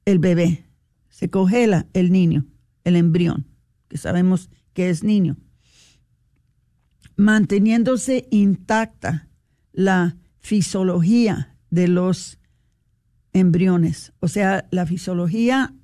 el 0.06 0.18
bebé, 0.18 0.64
se 1.10 1.28
congela 1.28 1.86
el 1.92 2.10
niño, 2.10 2.46
el 2.84 2.96
embrión, 2.96 3.46
que 3.88 3.98
sabemos 3.98 4.48
que 4.72 4.88
es 4.88 5.04
niño, 5.04 5.36
manteniéndose 7.16 8.28
intacta 8.30 9.28
la 9.72 10.16
fisiología 10.38 11.54
de 11.68 11.88
los 11.88 12.38
embriones. 13.34 14.14
O 14.20 14.28
sea, 14.28 14.66
la 14.70 14.86
fisiología 14.86 15.74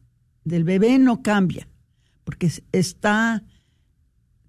del 0.44 0.64
bebé 0.64 0.98
no 0.98 1.20
cambia 1.22 1.68
porque 2.24 2.50
está 2.72 3.44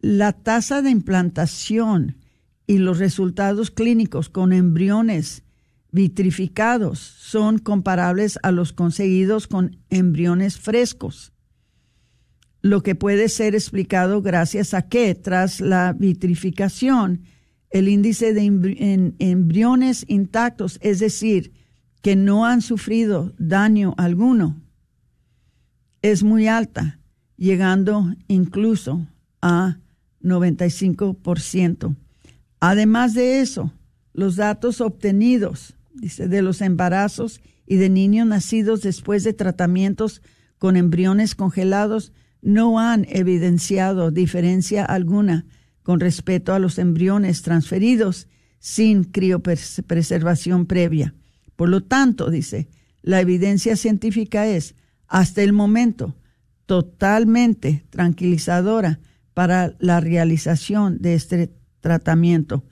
la 0.00 0.32
tasa 0.32 0.82
de 0.82 0.90
implantación 0.90 2.18
y 2.66 2.78
los 2.78 2.98
resultados 2.98 3.70
clínicos 3.70 4.28
con 4.28 4.52
embriones 4.52 5.44
vitrificados 5.92 6.98
son 6.98 7.58
comparables 7.58 8.38
a 8.42 8.50
los 8.50 8.72
conseguidos 8.72 9.46
con 9.46 9.78
embriones 9.90 10.58
frescos, 10.58 11.32
lo 12.62 12.82
que 12.82 12.96
puede 12.96 13.28
ser 13.28 13.54
explicado 13.54 14.22
gracias 14.22 14.74
a 14.74 14.82
que 14.82 15.14
tras 15.14 15.60
la 15.60 15.92
vitrificación 15.92 17.22
el 17.70 17.88
índice 17.88 18.32
de 18.32 18.42
embriones 19.18 20.04
intactos, 20.08 20.78
es 20.82 20.98
decir, 20.98 21.52
que 22.02 22.16
no 22.16 22.46
han 22.46 22.62
sufrido 22.62 23.34
daño 23.38 23.94
alguno, 23.96 24.62
es 26.02 26.22
muy 26.22 26.46
alta, 26.46 27.00
llegando 27.36 28.14
incluso 28.28 29.06
a 29.42 29.78
95%. 30.22 31.96
Además 32.60 33.14
de 33.14 33.40
eso, 33.40 33.72
los 34.12 34.36
datos 34.36 34.80
obtenidos 34.80 35.74
dice, 35.94 36.28
de 36.28 36.42
los 36.42 36.60
embarazos 36.60 37.40
y 37.66 37.76
de 37.76 37.90
niños 37.90 38.26
nacidos 38.26 38.82
después 38.82 39.24
de 39.24 39.32
tratamientos 39.32 40.22
con 40.58 40.76
embriones 40.76 41.34
congelados 41.34 42.12
no 42.40 42.78
han 42.78 43.06
evidenciado 43.08 44.10
diferencia 44.10 44.84
alguna 44.84 45.46
con 45.86 46.00
respecto 46.00 46.52
a 46.52 46.58
los 46.58 46.80
embriones 46.80 47.42
transferidos 47.42 48.26
sin 48.58 49.04
criopreservación 49.04 50.66
previa. 50.66 51.14
Por 51.54 51.68
lo 51.68 51.80
tanto, 51.84 52.28
dice, 52.28 52.66
la 53.02 53.20
evidencia 53.20 53.76
científica 53.76 54.48
es, 54.48 54.74
hasta 55.06 55.44
el 55.44 55.52
momento, 55.52 56.16
totalmente 56.66 57.84
tranquilizadora 57.90 58.98
para 59.32 59.76
la 59.78 60.00
realización 60.00 60.98
de 61.00 61.14
este 61.14 61.52
tratamiento. 61.78 62.64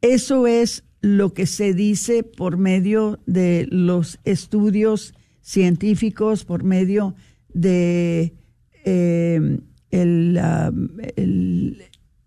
Eso 0.00 0.46
es 0.46 0.84
lo 1.02 1.34
que 1.34 1.44
se 1.44 1.74
dice 1.74 2.22
por 2.22 2.56
medio 2.56 3.20
de 3.26 3.68
los 3.70 4.20
estudios 4.24 5.12
científicos, 5.42 6.46
por 6.46 6.64
medio 6.64 7.14
de 7.52 8.32
eh, 8.86 9.60
el, 9.90 10.34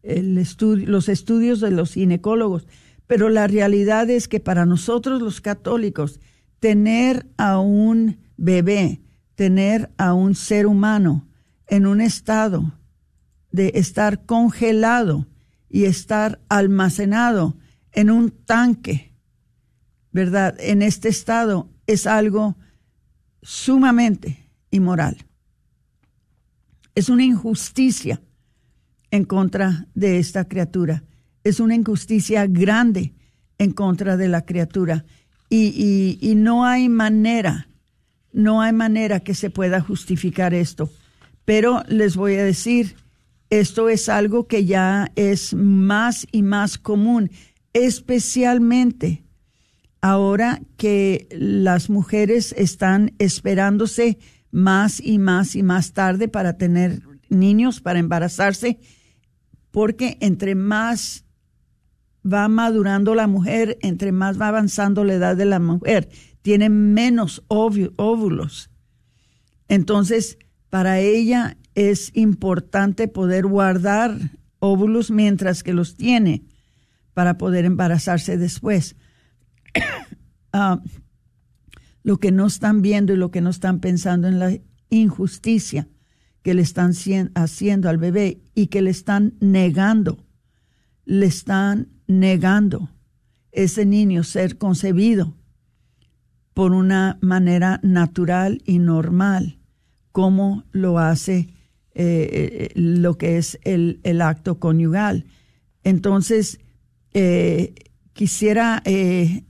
los 0.04 1.10
estudios 1.10 1.60
de 1.60 1.72
los 1.72 1.94
ginecólogos. 1.94 2.68
Pero 3.08 3.30
la 3.30 3.48
realidad 3.48 4.10
es 4.10 4.28
que 4.28 4.40
para 4.40 4.66
nosotros 4.66 5.22
los 5.22 5.42
católicos, 5.42 6.20
tener 6.60 7.28
a 7.38 7.60
un 7.60 8.18
bebé, 8.38 9.02
tener 9.36 9.92
a 9.98 10.14
un 10.14 10.36
ser 10.36 10.68
humano 10.68 11.28
en 11.68 11.86
un 11.86 12.02
estado 12.02 12.74
de 13.52 13.72
estar 13.76 14.26
congelado 14.26 15.28
y 15.70 15.86
estar 15.86 16.40
almacenado 16.50 17.58
en 17.92 18.10
un 18.10 18.32
tanque, 18.32 19.14
¿verdad? 20.12 20.56
En 20.60 20.82
este 20.82 21.10
estado 21.10 21.70
es 21.88 22.06
algo 22.06 22.58
sumamente 23.42 24.52
inmoral. 24.72 25.29
Es 26.96 27.10
una 27.10 27.24
injusticia 27.24 28.22
en 29.12 29.26
contra 29.26 29.88
de 29.94 30.20
esta 30.20 30.48
criatura. 30.48 31.04
Es 31.44 31.60
una 31.60 31.76
injusticia 31.76 32.46
grande 32.48 33.14
en 33.58 33.72
contra 33.72 34.18
de 34.18 34.28
la 34.28 34.46
criatura. 34.46 35.06
Y, 35.50 36.18
y 36.22 36.36
no 36.36 36.66
hay 36.66 36.90
manera, 36.90 37.70
no 38.32 38.62
hay 38.62 38.74
manera 38.74 39.20
que 39.20 39.34
se 39.34 39.50
pueda 39.50 39.82
justificar 39.82 40.54
esto. 40.54 40.92
Pero 41.46 41.84
les 41.88 42.16
voy 42.16 42.36
a 42.36 42.44
decir, 42.44 42.96
esto 43.50 43.90
es 43.90 44.10
algo 44.10 44.48
que 44.48 44.66
ya 44.66 45.12
es 45.16 45.56
más 45.56 46.28
y 46.32 46.44
más 46.44 46.78
común, 46.78 47.32
especialmente 47.74 49.24
ahora 50.02 50.62
que 50.78 51.28
las 51.32 51.90
mujeres 51.90 52.54
están 52.58 53.14
esperándose 53.18 54.20
más 54.52 55.00
y 55.00 55.20
más 55.20 55.56
y 55.56 55.64
más 55.64 55.94
tarde 55.94 56.28
para 56.28 56.58
tener 56.58 57.02
niños, 57.30 57.82
para 57.82 58.00
embarazarse, 58.00 58.80
porque 59.72 60.18
entre 60.22 60.56
más 60.56 61.26
va 62.26 62.48
madurando 62.48 63.16
la 63.16 63.28
mujer, 63.28 63.78
entre 63.82 64.12
más 64.12 64.40
va 64.40 64.48
avanzando 64.50 65.04
la 65.04 65.14
edad 65.14 65.38
de 65.38 65.46
la 65.46 65.60
mujer, 65.60 66.10
tiene 66.42 66.70
menos 66.70 67.44
óvulos. 67.48 68.70
Entonces, 69.68 70.38
para 70.70 71.00
ella 71.00 71.58
es 71.76 72.12
importante 72.16 73.08
poder 73.08 73.46
guardar 73.46 74.18
óvulos 74.60 75.12
mientras 75.12 75.64
que 75.64 75.74
los 75.74 75.96
tiene 75.96 76.44
para 77.14 77.38
poder 77.38 77.66
embarazarse 77.66 78.38
después. 78.38 78.96
Ah, 80.52 80.82
lo 82.04 82.18
que 82.18 82.32
no 82.32 82.48
están 82.48 82.82
viendo 82.82 83.14
y 83.14 83.18
lo 83.18 83.32
que 83.32 83.42
no 83.42 83.50
están 83.50 83.80
pensando 83.80 84.28
en 84.28 84.40
la 84.40 84.58
injusticia 84.90 85.88
que 86.42 86.54
le 86.54 86.62
están 86.62 86.94
haciendo 87.36 87.90
al 87.90 87.98
bebé 87.98 88.42
y 88.56 88.68
que 88.68 88.82
le 88.82 88.90
están 88.90 89.36
negando, 89.40 90.26
le 91.06 91.26
están 91.26 91.90
negando 92.08 92.90
ese 93.52 93.86
niño 93.86 94.24
ser 94.24 94.58
concebido 94.58 95.36
por 96.54 96.74
una 96.74 97.18
manera 97.22 97.80
natural 97.84 98.62
y 98.66 98.80
normal, 98.80 99.60
como 100.12 100.64
lo 100.72 101.00
hace 101.00 101.50
eh, 101.94 102.72
lo 102.76 103.18
que 103.18 103.38
es 103.38 103.60
el, 103.64 104.00
el, 104.04 104.22
acto 104.22 104.60
conyugal. 104.60 105.26
Entonces, 105.84 106.60
eh, 107.14 107.74
quisiera, 108.14 108.82
eh, 108.86 109.46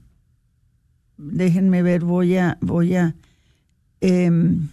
déjenme 1.20 1.82
ver, 1.82 2.02
voy 2.02 2.36
a, 2.36 2.58
voy 2.60 2.94
a, 2.94 3.14
em, 4.00 4.68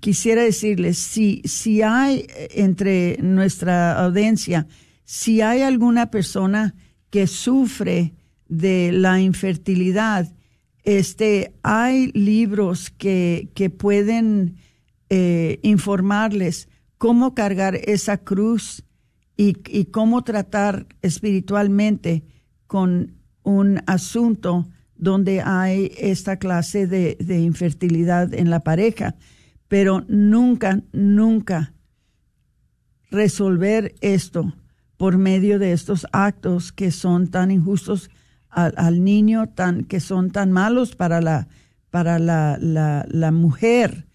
quisiera 0.00 0.42
decirles, 0.42 0.98
si, 0.98 1.42
si 1.44 1.80
hay 1.82 2.26
entre 2.50 3.18
nuestra 3.22 4.04
audiencia, 4.04 4.66
si 5.04 5.40
hay 5.40 5.62
alguna 5.62 6.10
persona 6.10 6.74
que 7.10 7.26
sufre 7.26 8.14
de 8.48 8.90
la 8.92 9.20
infertilidad, 9.20 10.32
este, 10.84 11.54
hay 11.62 12.10
libros 12.12 12.90
que, 12.90 13.48
que 13.54 13.70
pueden 13.70 14.56
eh, 15.08 15.60
informarles 15.62 16.68
cómo 16.98 17.34
cargar 17.34 17.76
esa 17.76 18.18
cruz 18.18 18.84
y, 19.36 19.56
y, 19.68 19.86
cómo 19.86 20.22
tratar 20.24 20.86
espiritualmente 21.00 22.22
con 22.72 23.18
un 23.42 23.82
asunto 23.84 24.66
donde 24.96 25.42
hay 25.42 25.92
esta 25.98 26.38
clase 26.38 26.86
de, 26.86 27.38
infertilidad 27.38 28.32
en 28.32 28.48
la 28.48 28.60
pareja 28.60 29.14
pero 29.68 30.06
nunca, 30.08 30.80
nunca 30.90 31.74
resolver 33.10 33.94
esto 34.00 34.54
por 34.96 35.18
medio 35.18 35.58
de 35.58 35.72
estos 35.72 36.06
actos 36.12 36.72
que 36.72 36.92
son 36.92 37.28
tan 37.28 37.50
injustos 37.50 38.08
al, 38.48 39.04
niño, 39.04 39.50
tan, 39.50 39.84
que 39.84 40.00
son 40.00 40.30
tan 40.30 40.50
malos 40.50 40.96
para 40.96 41.20
la, 41.20 41.48
para 41.90 42.18
la, 42.18 42.56
la, 42.58 43.32
mujer 43.32 44.06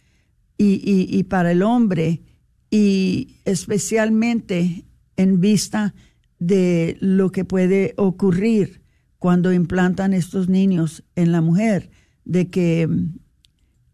y, 0.57 0.81
y, 0.83 1.23
para 1.25 1.51
el 1.51 1.61
hombre, 1.61 2.23
y 2.71 3.35
especialmente 3.45 4.83
en 5.15 5.41
vista 5.41 5.93
de 6.39 6.97
lo 7.00 7.32
que 7.32 7.45
puede 7.45 7.93
ocurrir 7.97 8.82
cuando 9.19 9.54
implantan 9.54 10.13
estos 10.13 10.50
niños 10.50 11.04
en 11.15 11.32
la 11.32 11.41
mujer, 11.41 11.89
de 12.26 12.50
que 12.50 12.88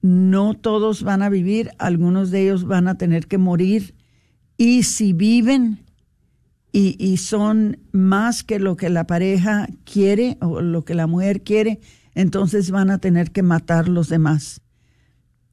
no 0.01 0.53
todos 0.53 1.03
van 1.03 1.21
a 1.21 1.29
vivir, 1.29 1.71
algunos 1.77 2.29
de 2.29 2.43
ellos 2.43 2.65
van 2.65 2.87
a 2.87 2.97
tener 2.97 3.27
que 3.27 3.37
morir 3.37 3.95
y 4.57 4.83
si 4.83 5.13
viven 5.13 5.85
y, 6.75 7.17
son 7.17 7.77
más 7.91 8.43
que 8.43 8.57
lo 8.57 8.75
que 8.75 8.89
la 8.89 9.05
pareja 9.05 9.67
quiere 9.85 10.37
o 10.41 10.59
lo 10.59 10.83
que 10.83 10.95
la 10.95 11.05
mujer 11.05 11.43
quiere, 11.43 11.79
entonces 12.15 12.71
van 12.71 12.89
a 12.89 12.97
tener 12.97 13.29
que 13.29 13.43
matar 13.43 13.87
los 13.87 14.09
demás. 14.09 14.59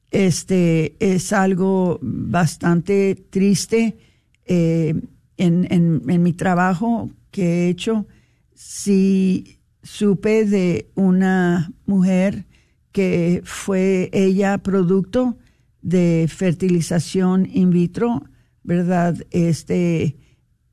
Este 0.09 0.95
es 0.99 1.31
algo 1.31 1.99
bastante 2.01 3.13
triste. 3.29 3.97
Eh, 4.45 4.99
en, 5.41 6.01
mi 6.23 6.33
trabajo 6.33 7.09
que 7.31 7.43
he 7.43 7.69
hecho, 7.69 8.07
si 8.53 9.59
supe 9.81 10.45
de 10.45 10.91
una 10.95 11.71
mujer 11.85 12.45
que 12.91 13.41
fue 13.43 14.09
ella 14.13 14.59
producto 14.59 15.37
de 15.81 16.27
fertilización 16.29 17.47
in 17.51 17.71
vitro, 17.71 18.23
¿verdad? 18.63 19.15
Este, 19.31 20.17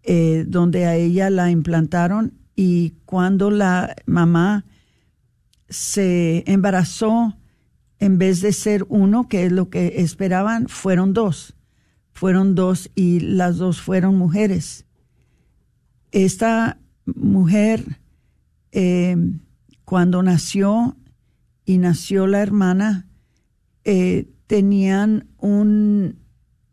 eh, 0.03 0.45
donde 0.47 0.85
a 0.85 0.97
ella 0.97 1.31
la 1.31 1.51
implantaron 1.51 2.35
y 2.55 2.95
cuando 3.07 3.51
la 3.51 3.95
mamá 4.05 4.67
se 5.69 6.45
embarazó, 6.47 7.39
en 8.01 8.19
vez 8.19 8.41
de 8.43 8.53
ser 8.53 8.85
uno, 8.89 9.29
que 9.29 9.47
es 9.47 9.53
lo 9.53 9.71
que 9.71 10.01
esperaban, 10.03 10.69
fueron 10.69 11.13
dos. 11.13 11.58
Fueron 12.19 12.57
dos 12.57 12.91
y 12.97 13.21
las 13.21 13.59
dos 13.59 13.81
fueron 13.81 14.17
mujeres. 14.17 14.87
Esta 16.11 16.79
mujer, 17.07 18.01
eh, 18.73 19.17
cuando 19.85 20.25
nació, 20.25 20.97
y 21.65 21.79
nació 21.79 22.27
la 22.27 22.41
hermana, 22.41 23.07
eh, 23.85 24.29
tenían 24.49 25.29
un, 25.39 26.19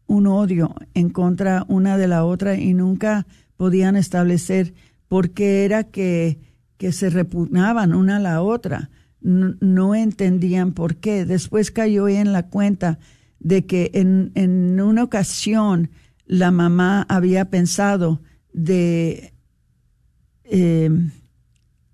un 0.07 0.25
odio 0.25 0.73
en 0.95 1.11
contra 1.11 1.63
una 1.67 1.99
de 1.99 2.07
la 2.07 2.25
otra 2.25 2.57
y 2.57 2.73
nunca 2.73 3.27
podían 3.55 3.95
establecer 3.95 4.73
por 5.07 5.29
qué 5.29 5.63
era 5.63 5.83
que, 5.83 6.39
que 6.77 6.91
se 6.91 7.11
repugnaban 7.11 7.93
una 7.93 8.15
a 8.15 8.19
la 8.19 8.41
otra. 8.41 8.89
No, 9.21 9.93
entendían 9.93 10.71
por 10.71 10.95
qué. 10.95 11.23
Después 11.23 11.69
cayó 11.69 12.07
en 12.07 12.33
la 12.33 12.47
cuenta 12.47 12.97
de 13.39 13.65
que 13.65 13.91
en, 13.93 14.31
en 14.35 14.79
una 14.79 15.03
ocasión 15.03 15.89
la 16.25 16.51
mamá 16.51 17.05
había 17.09 17.49
pensado 17.49 18.21
de 18.53 19.33
eh, 20.43 20.89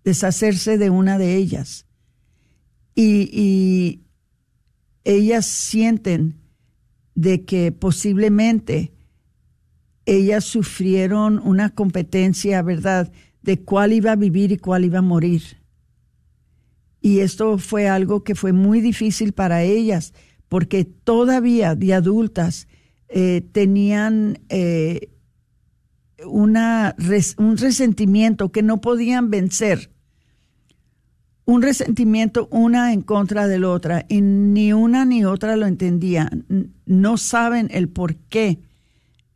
deshacerse 0.03 0.77
de 0.77 0.89
una 0.89 1.17
de 1.17 1.35
ellas 1.35 1.85
y, 2.95 4.01
ellas 5.03 5.47
sienten 5.47 6.39
de 7.15 7.43
que 7.43 7.71
posiblemente 7.71 8.93
ellas 10.05 10.43
sufrieron 10.43 11.39
una 11.39 11.71
competencia, 11.71 12.61
¿verdad?, 12.61 13.11
de 13.41 13.59
cuál 13.59 13.93
iba 13.93 14.11
a 14.11 14.15
vivir 14.15 14.51
y 14.51 14.57
cuál 14.57 14.85
iba 14.85 14.99
a 14.99 15.01
morir. 15.01 15.41
Y 17.01 17.21
esto 17.21 17.57
fue 17.57 17.89
algo 17.89 18.23
que 18.23 18.35
fue 18.35 18.53
muy 18.53 18.79
difícil 18.79 19.33
para 19.33 19.63
ellas, 19.63 20.13
porque 20.51 20.83
todavía 20.83 21.75
de 21.75 21.93
adultas 21.93 22.67
eh, 23.07 23.41
tenían 23.53 24.39
eh, 24.49 25.07
un 26.25 27.55
resentimiento 27.55 28.51
que 28.51 28.61
no 28.61 28.81
podían 28.81 29.29
vencer 29.29 29.91
un 31.45 31.61
resentimiento 31.61 32.49
una 32.51 32.91
en 32.91 33.01
contra 33.01 33.47
de 33.47 33.59
la 33.59 33.69
otra 33.69 34.05
y 34.09 34.19
ni 34.19 34.73
una 34.73 35.05
ni 35.05 35.23
otra 35.23 35.55
lo 35.55 35.67
entendía. 35.67 36.29
No 36.85 37.15
saben 37.15 37.69
el 37.71 37.87
por 37.87 38.15
qué 38.15 38.59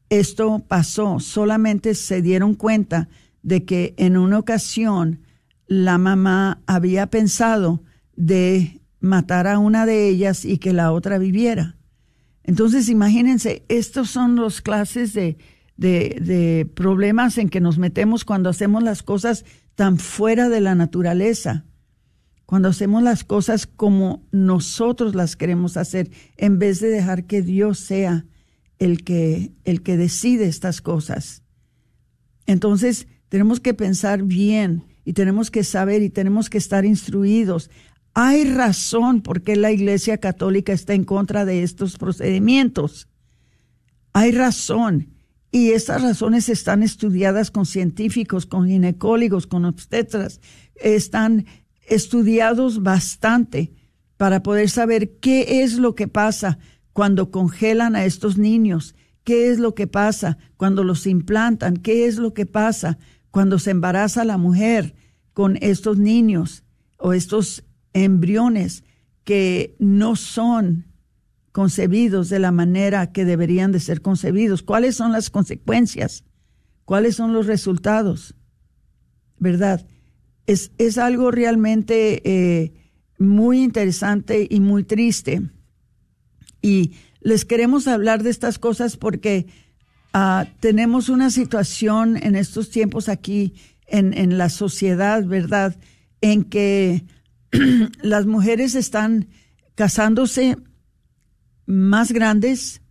esto 0.10 0.66
pasó, 0.68 1.22
solamente 1.22 1.96
se 1.96 2.22
dieron 2.22 2.56
cuenta 2.56 3.08
de 3.42 3.64
que 3.64 3.94
en 3.98 4.18
una 4.18 4.38
ocasión 4.38 5.22
la 5.66 5.98
mamá 5.98 6.62
había 6.68 7.08
pensado 7.08 7.84
de 8.18 8.82
matar 9.06 9.48
a 9.48 9.60
una 9.60 9.86
de 9.86 10.08
ellas 10.10 10.46
y 10.46 10.58
que 10.58 10.74
la 10.74 10.92
otra 10.92 11.18
viviera. 11.18 11.78
Entonces, 12.44 12.90
imagínense, 12.90 13.64
estos 13.70 14.10
son 14.10 14.36
los 14.36 14.62
clases 14.62 15.14
de, 15.14 15.38
de, 15.78 16.18
de 16.22 16.66
problemas 16.66 17.38
en 17.38 17.50
que 17.50 17.62
nos 17.62 17.78
metemos 17.78 18.26
cuando 18.26 18.50
hacemos 18.50 18.84
las 18.84 19.04
cosas 19.04 19.46
tan 19.76 19.98
fuera 19.98 20.50
de 20.50 20.62
la 20.62 20.76
naturaleza 20.76 21.66
cuando 22.46 22.70
hacemos 22.70 23.02
las 23.02 23.24
cosas 23.24 23.66
como 23.66 24.28
nosotros 24.32 25.16
las 25.16 25.36
queremos 25.36 25.78
hacer, 25.78 26.12
en 26.38 26.60
vez 26.60 26.80
de 26.80 26.90
dejar 26.90 27.26
que 27.26 27.42
Dios 27.42 27.80
sea 27.80 28.26
el 28.78 29.04
que, 29.04 29.54
el 29.64 29.82
que 29.82 29.98
decide 29.98 30.46
estas 30.46 30.82
cosas. 30.82 31.44
Entonces, 32.46 33.08
tenemos 33.30 33.60
que 33.60 33.74
pensar 33.74 34.24
bien 34.24 34.84
y 35.04 35.14
tenemos 35.14 35.50
que 35.50 35.64
saber 35.64 36.04
y 36.04 36.10
tenemos 36.10 36.50
que 36.50 36.60
estar 36.60 36.86
instruidos. 36.86 37.72
Hay 38.18 38.46
razón 38.46 39.22
por 39.22 39.42
qué 39.42 39.58
la 39.58 39.74
Iglesia 39.74 40.20
Católica 40.20 40.72
está 40.72 40.94
en 40.94 41.04
contra 41.04 41.44
de 41.44 41.64
estos 41.64 41.98
procedimientos. 41.98 43.10
Hay 44.14 44.32
razón. 44.32 45.10
Y 45.52 45.72
estas 45.72 46.02
razones 46.02 46.48
están 46.48 46.82
estudiadas 46.82 47.52
con 47.52 47.66
científicos, 47.66 48.46
con 48.46 48.68
ginecólogos, 48.68 49.48
con 49.48 49.66
obstetras, 49.66 50.40
están 50.76 51.46
estudiados 51.88 52.84
bastante 52.84 53.74
para 54.16 54.42
poder 54.44 54.70
saber 54.70 55.18
qué 55.20 55.64
es 55.64 55.78
lo 55.78 55.94
que 55.94 56.08
pasa 56.08 56.58
cuando 56.94 57.32
congelan 57.32 57.98
a 57.98 58.06
estos 58.06 58.38
niños, 58.38 58.96
qué 59.26 59.50
es 59.50 59.60
lo 59.60 59.76
que 59.76 59.88
pasa 59.88 60.38
cuando 60.56 60.86
los 60.86 61.06
implantan, 61.06 61.76
qué 61.76 62.06
es 62.06 62.16
lo 62.16 62.34
que 62.34 62.46
pasa 62.46 62.98
cuando 63.30 63.60
se 63.60 63.72
embaraza 63.72 64.24
la 64.24 64.38
mujer 64.38 64.96
con 65.34 65.58
estos 65.60 65.98
niños 65.98 66.64
o 66.98 67.12
estos 67.12 67.66
embriones 67.96 68.84
que 69.24 69.76
no 69.80 70.16
son 70.16 70.86
concebidos 71.52 72.30
de 72.30 72.38
la 72.38 72.52
manera 72.52 73.12
que 73.12 73.26
deberían 73.26 73.72
de 73.72 73.80
ser 73.80 74.02
concebidos. 74.02 74.62
¿Cuáles 74.62 74.96
son 74.96 75.12
las 75.12 75.32
consecuencias? 75.32 76.24
¿Cuáles 76.84 77.16
son 77.16 77.34
los 77.34 77.48
resultados? 77.48 78.36
¿Verdad? 79.40 79.88
es, 80.48 80.98
algo 80.98 81.32
realmente 81.32 82.22
eh, 82.24 82.74
muy 83.18 83.64
interesante 83.64 84.48
y 84.50 84.60
muy 84.60 84.84
triste. 84.84 85.42
Y 86.62 86.94
les 87.22 87.46
queremos 87.46 87.88
hablar 87.88 88.24
de 88.24 88.30
estas 88.30 88.60
cosas 88.60 88.98
porque 88.98 89.48
ah, 90.14 90.48
tenemos 90.60 91.10
una 91.10 91.30
situación 91.30 92.18
en 92.18 92.36
estos 92.36 92.70
tiempos 92.70 93.10
aquí 93.10 93.54
en, 93.88 94.14
en 94.14 94.38
la 94.38 94.50
sociedad, 94.50 95.24
¿verdad? 95.26 95.76
En 96.22 96.44
que 96.44 97.06
las 98.02 98.26
mujeres 98.26 98.76
están 98.76 99.28
casándose 99.76 100.58
más 101.66 102.12
grandes 102.12 102.82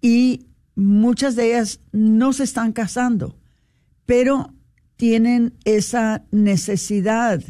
y 0.00 0.46
muchas 0.74 1.36
de 1.36 1.48
ellas 1.48 1.80
no 1.92 2.32
se 2.32 2.44
están 2.44 2.72
casando, 2.72 3.38
pero 4.06 4.54
tienen 4.96 5.54
esa 5.64 6.24
necesidad, 6.30 7.42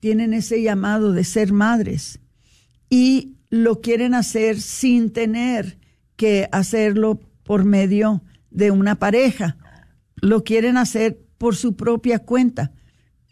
tienen 0.00 0.34
ese 0.34 0.62
llamado 0.62 1.12
de 1.12 1.24
ser 1.24 1.52
madres 1.52 2.20
y 2.90 3.36
lo 3.50 3.80
quieren 3.80 4.14
hacer 4.14 4.60
sin 4.60 5.12
tener 5.12 5.78
que 6.16 6.48
hacerlo 6.52 7.20
por 7.42 7.64
medio 7.64 8.22
de 8.50 8.70
una 8.70 8.96
pareja. 8.96 9.56
Lo 10.16 10.44
quieren 10.44 10.76
hacer 10.76 11.20
por 11.38 11.56
su 11.56 11.76
propia 11.76 12.20
cuenta. 12.20 12.72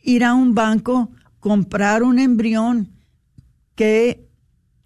Ir 0.02 0.24
a 0.24 0.34
un 0.34 0.54
banco, 0.54 1.10
comprar 1.42 2.04
un 2.04 2.20
embrión 2.20 2.92
que 3.74 4.28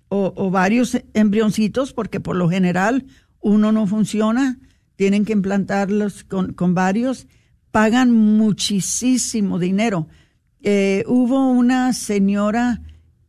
o, 0.09 0.51
varios 0.51 0.97
embrioncitos, 1.13 1.93
porque 1.93 2.19
por 2.19 2.35
lo 2.35 2.49
general 2.49 3.05
uno 3.41 3.73
no 3.73 3.87
funciona, 3.87 4.59
tienen 4.97 5.27
que 5.27 5.35
implantarlos 5.35 6.25
con, 6.25 6.55
con 6.55 6.75
varios, 6.75 7.27
pagan 7.73 8.11
muchísimo 8.11 9.59
dinero. 9.59 10.09
Eh, 10.63 11.05
hubo 11.07 11.51
una 11.51 11.93
señora 11.93 12.81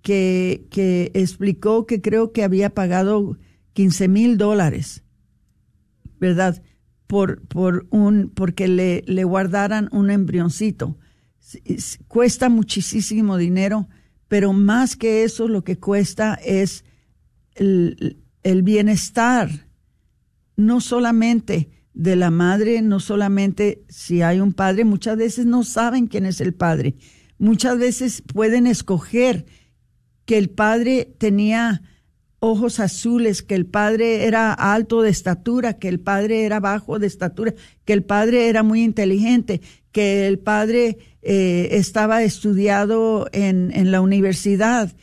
que, 0.01 0.65
que 0.71 1.11
explicó 1.13 1.85
que 1.85 2.01
creo 2.01 2.31
que 2.31 2.45
había 2.45 2.69
pagado 2.69 3.37
15 3.73 4.07
mil 4.07 4.37
dólares, 4.37 5.03
¿verdad? 6.17 6.63
Por, 7.07 7.41
por 7.41 7.87
un, 7.89 8.31
porque 8.33 8.69
le, 8.69 9.03
le 9.05 9.25
guardaran 9.25 9.89
un 9.91 10.11
embrioncito. 10.11 10.97
Cuesta 12.07 12.49
muchísimo 12.49 13.37
dinero 13.37 13.87
pero 14.27 14.53
más 14.53 14.95
que 14.95 15.23
eso 15.23 15.47
lo 15.47 15.63
que 15.63 15.77
cuesta 15.77 16.35
es 16.35 16.83
el, 17.55 18.21
bienestar, 18.63 19.67
no 20.55 20.79
solamente 20.79 21.69
de 21.93 22.15
la 22.15 22.29
madre, 22.29 22.81
no 22.81 22.99
solamente 22.99 23.83
si 23.89 24.21
hay 24.21 24.39
un 24.39 24.53
padre, 24.53 24.85
muchas 24.85 25.17
veces 25.17 25.45
no 25.45 25.63
saben 25.63 26.07
quién 26.07 26.25
es 26.25 26.39
el 26.39 26.53
padre, 26.53 26.95
muchas 27.39 27.77
veces 27.77 28.21
pueden 28.21 28.67
escoger 28.67 29.45
que 30.25 30.37
el 30.37 30.49
padre 30.49 31.15
tenía 31.17 31.81
ojos 32.47 32.79
azules, 32.79 33.41
que 33.41 33.55
el 33.55 33.65
padre 33.65 34.25
era 34.25 34.53
alto 34.53 35.01
de 35.01 35.09
estatura, 35.09 35.73
que 35.73 35.87
el 35.87 35.99
padre 35.99 36.45
era 36.45 36.59
bajo 36.59 36.99
de 36.99 37.07
estatura, 37.07 37.53
que 37.85 37.93
el 37.93 38.03
padre 38.03 38.49
era 38.49 38.63
muy 38.63 38.83
inteligente, 38.83 39.61
que 39.91 40.27
el 40.27 40.39
padre 40.39 40.97
eh, 41.21 41.69
estaba 41.71 42.23
estudiado 42.23 43.27
en, 43.31 43.71
en 43.73 43.91
la 43.91 44.01
universidad, 44.01 44.95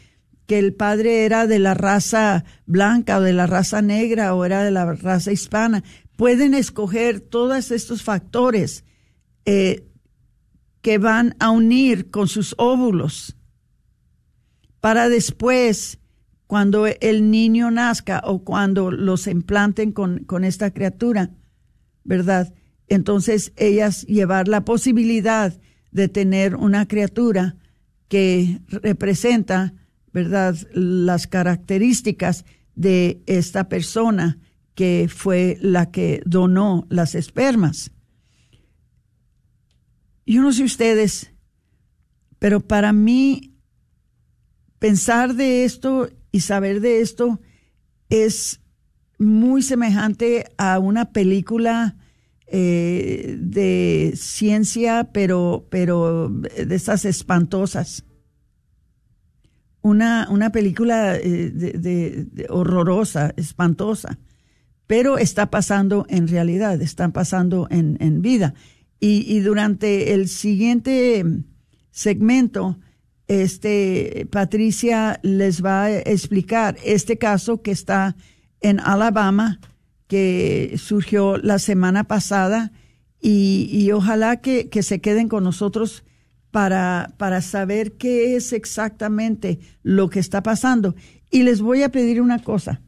que 0.47 0.59
el 0.59 0.75
padre 0.75 1.25
era 1.25 1.47
de 1.47 1.59
la 1.59 1.75
raza 1.75 2.45
blanca 2.67 3.19
o 3.19 3.21
de 3.21 3.33
la 3.33 3.47
raza 3.47 3.83
negra 3.83 4.35
o 4.35 4.45
era 4.45 4.63
de 4.63 4.71
la 4.71 4.95
raza 4.95 5.33
hispana. 5.33 5.85
Pueden 6.17 6.55
escoger 6.55 7.21
todos 7.21 7.71
estos 7.71 8.03
factores 8.03 8.85
eh, 9.47 9.87
que 10.81 10.99
van 10.99 11.35
a 11.39 11.51
unir 11.51 12.11
con 12.11 12.29
sus 12.29 12.55
óvulos 12.59 13.37
para 14.81 15.09
después, 15.09 15.99
cuando 16.47 16.87
el 16.87 17.31
niño 17.31 17.71
nazca 17.71 18.23
o 18.25 18.45
cuando 18.45 18.91
los 18.91 19.27
implanten 19.27 19.93
con, 19.93 20.25
con 20.25 20.45
esta 20.45 20.73
criatura, 20.73 21.31
¿verdad? 22.05 22.53
entonces 22.89 23.53
ellas 23.57 24.05
llevar 24.07 24.49
la 24.49 24.65
posibilidad 24.65 25.59
de 25.91 26.09
tener 26.09 26.57
una 26.57 26.87
criatura 26.87 27.57
que 28.09 28.61
representa, 28.69 29.75
¿verdad?, 30.13 30.57
las 30.73 31.27
características 31.27 32.45
de 32.75 33.23
esta 33.27 33.69
persona 33.69 34.39
que 34.75 35.09
fue 35.09 35.57
la 35.61 35.91
que 35.91 36.21
donó 36.27 36.87
las 36.91 37.15
espermas. 37.15 37.93
Yo 40.27 40.43
no 40.43 40.53
sé 40.53 40.65
ustedes, 40.65 41.33
pero 42.39 42.61
para 42.61 42.93
mí 42.93 43.55
pensar 44.79 45.35
de 45.35 45.65
esto 45.65 46.09
y 46.35 46.41
saber 46.41 46.81
de 46.81 47.01
esto 47.01 47.41
es 48.11 48.61
muy 49.21 49.63
semejante 49.63 50.47
a 50.59 50.81
una 50.81 51.13
película 51.13 51.97
eh, 52.49 53.37
de 53.39 54.15
ciencia, 54.17 55.11
pero, 55.13 55.69
pero 55.71 56.31
de 56.31 56.75
esas 56.75 57.05
espantosas. 57.05 58.05
Una, 59.81 60.27
una 60.29 60.51
película 60.51 61.15
eh, 61.15 61.53
de, 61.53 62.47
horrorosa, 62.49 63.33
espantosa, 63.37 64.19
pero 64.89 65.19
está 65.19 65.53
pasando 65.53 66.05
en 66.09 66.27
realidad, 66.27 66.83
está 66.83 67.09
pasando 67.11 67.69
en, 67.71 67.97
en 68.01 68.23
vida. 68.23 68.55
Y, 68.99 69.25
y, 69.33 69.39
durante 69.39 70.15
el 70.15 70.27
siguiente 70.27 71.25
segmento, 71.93 72.81
este, 73.29 74.27
Patricia 74.31 75.19
les 75.23 75.65
va 75.65 75.85
a 75.85 75.99
explicar 75.99 76.77
este 76.85 77.17
caso 77.19 77.63
que 77.63 77.71
está 77.71 78.17
en 78.61 78.81
Alabama, 78.81 79.61
que 80.07 80.75
surgió 80.79 81.39
la 81.39 81.59
semana 81.59 82.05
pasada 82.05 82.73
y, 83.21 83.91
ojalá 83.93 84.43
que, 84.43 84.69
se 84.83 85.01
queden 85.01 85.29
con 85.29 85.45
nosotros 85.45 86.05
para, 86.51 87.15
para 87.17 87.41
saber 87.41 87.93
qué 87.93 88.37
es 88.37 88.53
exactamente 88.53 89.59
lo 89.83 90.11
que 90.11 90.21
está 90.21 90.43
pasando. 90.43 90.95
Y 91.31 91.43
les 91.43 91.63
voy 91.63 91.83
a 91.83 91.89
pedir 91.89 92.21
una 92.21 92.43
cosa. 92.43 92.83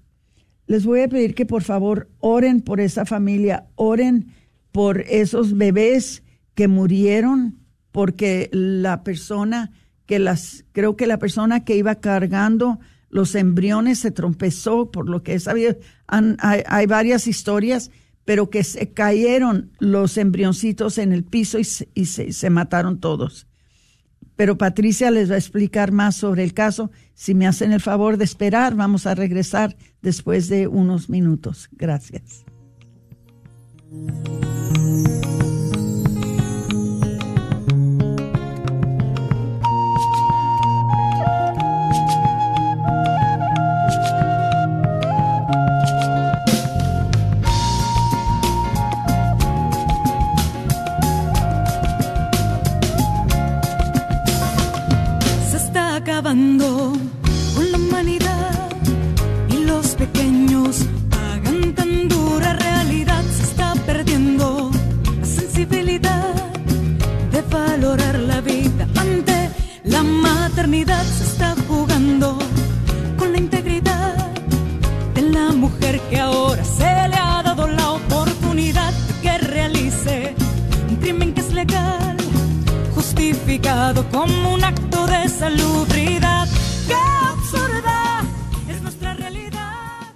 Les 0.66 0.85
voy 0.85 1.01
a 1.01 1.09
pedir 1.09 1.35
que 1.35 1.46
por 1.46 1.62
favor 1.62 2.11
oren 2.18 2.61
por 2.61 2.81
esa 2.81 3.07
familia, 3.07 3.66
oren 3.77 4.35
por 4.72 5.01
esos 5.01 5.57
bebés 5.57 6.22
que 6.55 6.68
murieron, 6.68 7.61
porque 7.90 8.51
la 8.53 9.05
persona 9.05 9.72
que 10.07 10.19
las, 10.19 10.64
creo 10.73 10.97
que 10.97 11.07
la 11.07 11.19
persona 11.19 11.64
que 11.64 11.77
iba 11.77 11.97
cargando 11.97 12.79
los 13.11 13.35
embriones 13.35 13.99
se 13.99 14.11
trompezó, 14.11 14.90
por 14.90 15.09
lo 15.09 15.23
que 15.23 15.35
he 15.35 15.40
sabido. 15.40 15.77
hay, 16.09 16.87
varias 16.87 17.27
historias, 17.27 17.90
pero 18.25 18.51
que 18.51 18.64
se 18.64 18.92
cayeron 18.92 19.71
los 19.79 20.16
embrioncitos 20.19 20.99
en 20.99 21.12
el 21.12 21.25
piso 21.25 21.59
y, 21.59 21.64
se, 21.64 22.51
mataron 22.51 23.01
todos. 23.01 23.47
Pero 24.35 24.59
Patricia 24.59 25.11
les 25.11 25.31
va 25.31 25.37
a 25.37 25.38
explicar 25.38 25.92
más 25.92 26.16
sobre 26.16 26.45
el 26.45 26.53
caso. 26.53 26.90
Si 27.14 27.35
me 27.35 27.47
hacen 27.47 27.73
el 27.73 27.81
favor 27.81 28.19
de 28.19 28.25
esperar, 28.25 28.75
vamos 28.75 29.07
a 29.07 29.14
regresar 29.14 29.77
después 30.03 30.49
de 30.49 30.66
unos 30.66 31.09
minutos. 31.09 31.69
Gracias. 31.73 32.45
Como 83.94 84.55
un 84.55 84.64
acto 84.64 85.07
de 85.07 85.29
salubridad. 85.29 86.49
¡Qué 86.88 86.94
absurda 86.94 88.25
es 88.68 88.83
nuestra 88.83 89.14
realidad! 89.14 90.12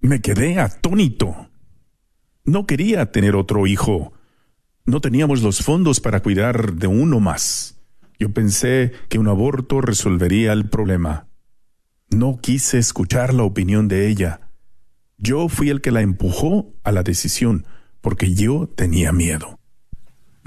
Me 0.00 0.20
quedé 0.20 0.58
atónito. 0.58 1.48
No 2.44 2.66
quería 2.66 3.12
tener 3.12 3.36
otro 3.36 3.68
hijo. 3.68 4.12
No 4.84 5.00
teníamos 5.00 5.42
los 5.42 5.62
fondos 5.62 6.00
para 6.00 6.20
cuidar 6.20 6.74
de 6.74 6.88
uno 6.88 7.20
más. 7.20 7.76
Yo 8.18 8.32
pensé 8.32 8.92
que 9.08 9.18
un 9.18 9.28
aborto 9.28 9.80
resolvería 9.80 10.52
el 10.52 10.68
problema. 10.68 11.28
No 12.10 12.40
quise 12.40 12.78
escuchar 12.78 13.32
la 13.32 13.44
opinión 13.44 13.86
de 13.86 14.08
ella. 14.08 14.40
Yo 15.18 15.48
fui 15.48 15.68
el 15.68 15.82
que 15.82 15.92
la 15.92 16.00
empujó 16.00 16.72
a 16.82 16.90
la 16.90 17.04
decisión, 17.04 17.64
porque 18.00 18.34
yo 18.34 18.66
tenía 18.66 19.12
miedo 19.12 19.57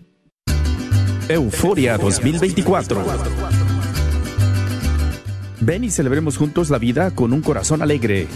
Euforia 1.29 1.97
2024. 1.97 3.05
Ven 5.61 5.83
y 5.83 5.91
celebremos 5.91 6.37
juntos 6.37 6.69
la 6.69 6.77
vida 6.77 7.11
con 7.11 7.33
un 7.33 7.41
corazón 7.41 7.81
alegre. 7.81 8.27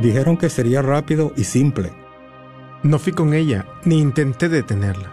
Dijeron 0.00 0.36
que 0.36 0.48
sería 0.48 0.80
rápido 0.80 1.32
y 1.36 1.44
simple. 1.44 1.92
No 2.82 2.98
fui 2.98 3.12
con 3.12 3.34
ella, 3.34 3.66
ni 3.84 3.98
intenté 3.98 4.48
detenerla. 4.48 5.12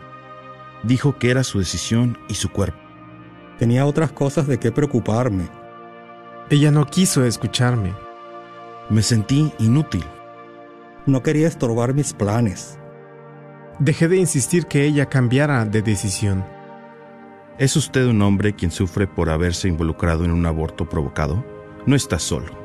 Dijo 0.83 1.17
que 1.17 1.31
era 1.31 1.43
su 1.43 1.57
decisión 1.57 2.17
y 2.27 2.35
su 2.35 2.49
cuerpo. 2.49 2.77
Tenía 3.57 3.85
otras 3.85 4.11
cosas 4.11 4.45
de 4.45 4.59
qué 4.59 4.71
preocuparme. 4.71 5.47
Ella 6.51 6.69
no 6.69 6.85
quiso 6.85 7.25
escucharme. 7.25 7.93
Me 8.89 9.01
sentí 9.01 9.51
inútil. 9.57 10.03
No 11.07 11.23
quería 11.23 11.47
estorbar 11.47 11.95
mis 11.95 12.13
planes. 12.13 12.77
Dejé 13.79 14.07
de 14.07 14.17
insistir 14.17 14.67
que 14.67 14.85
ella 14.85 15.07
cambiara 15.07 15.65
de 15.65 15.81
decisión. 15.81 16.45
¿Es 17.57 17.75
usted 17.75 18.05
un 18.05 18.21
hombre 18.21 18.53
quien 18.53 18.69
sufre 18.69 19.07
por 19.07 19.29
haberse 19.29 19.67
involucrado 19.67 20.25
en 20.25 20.31
un 20.31 20.45
aborto 20.45 20.87
provocado? 20.87 21.43
No 21.87 21.95
está 21.95 22.19
solo. 22.19 22.64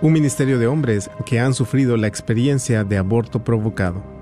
un 0.00 0.12
ministerio 0.12 0.58
de 0.58 0.66
hombres 0.66 1.10
que 1.26 1.40
han 1.40 1.54
sufrido 1.54 1.96
la 1.96 2.06
experiencia 2.06 2.84
de 2.84 2.98
aborto 2.98 3.42
provocado. 3.42 4.18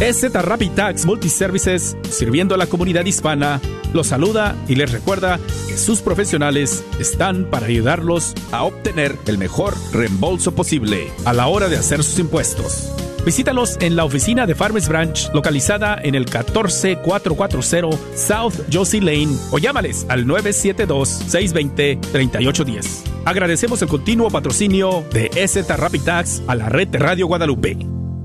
EZ 0.00 0.32
Rapid 0.32 0.72
Tax 0.72 1.06
Multiservices, 1.06 1.96
sirviendo 2.10 2.54
a 2.54 2.58
la 2.58 2.66
comunidad 2.66 3.04
hispana, 3.04 3.60
los 3.92 4.08
saluda 4.08 4.56
y 4.68 4.74
les 4.74 4.90
recuerda 4.90 5.38
que 5.68 5.76
sus 5.76 6.02
profesionales 6.02 6.84
están 6.98 7.48
para 7.48 7.66
ayudarlos 7.66 8.34
a 8.50 8.64
obtener 8.64 9.16
el 9.26 9.38
mejor 9.38 9.74
reembolso 9.92 10.54
posible 10.54 11.10
a 11.24 11.32
la 11.32 11.46
hora 11.46 11.68
de 11.68 11.76
hacer 11.76 12.02
sus 12.02 12.18
impuestos. 12.18 12.92
Visítalos 13.24 13.78
en 13.80 13.96
la 13.96 14.04
oficina 14.04 14.46
de 14.46 14.54
Farmers 14.54 14.88
Branch, 14.88 15.30
localizada 15.32 15.98
en 16.02 16.14
el 16.14 16.26
14440 16.26 17.96
South 18.14 18.52
Josie 18.70 19.00
Lane, 19.00 19.34
o 19.50 19.56
llámales 19.58 20.04
al 20.08 20.26
972-620-3810. 20.26 22.84
Agradecemos 23.24 23.80
el 23.80 23.88
continuo 23.88 24.30
patrocinio 24.30 25.02
de 25.12 25.30
EZ 25.34 25.66
Rapid 25.68 26.02
Tax 26.02 26.42
a 26.46 26.54
la 26.54 26.68
red 26.68 26.88
de 26.88 26.98
Radio 26.98 27.26
Guadalupe. 27.26 27.78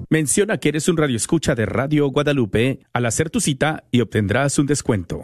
Menciona 0.09 0.57
que 0.57 0.67
eres 0.69 0.87
un 0.89 0.97
radio 0.97 1.15
escucha 1.15 1.55
de 1.55 1.65
Radio 1.65 2.09
Guadalupe 2.09 2.81
al 2.91 3.05
hacer 3.05 3.29
tu 3.29 3.39
cita 3.39 3.85
y 3.91 4.01
obtendrás 4.01 4.59
un 4.59 4.65
descuento. 4.65 5.23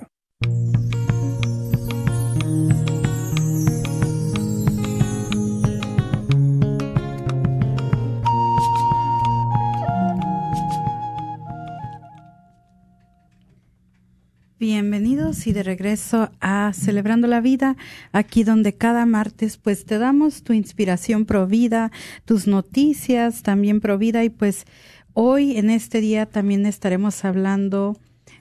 Bienvenidos 14.58 15.48
y 15.48 15.52
de 15.52 15.64
regreso 15.64 16.30
a 16.40 16.72
Celebrando 16.74 17.28
la 17.28 17.42
Vida, 17.42 17.76
aquí 18.14 18.46
donde 18.46 18.74
cada 18.74 19.06
martes 19.06 19.58
pues 19.58 19.84
te 19.84 19.98
damos 19.98 20.44
tu 20.44 20.54
inspiración 20.54 21.26
pro 21.26 21.46
vida, 21.46 21.92
tus 22.24 22.48
noticias 22.48 23.44
también 23.44 23.82
pro 23.82 23.98
vida 23.98 24.24
y 24.24 24.30
pues 24.30 24.64
hoy 25.12 25.58
en 25.58 25.70
este 25.70 26.00
día 26.00 26.26
también 26.26 26.66
estaremos 26.66 27.26
hablando 27.26 27.98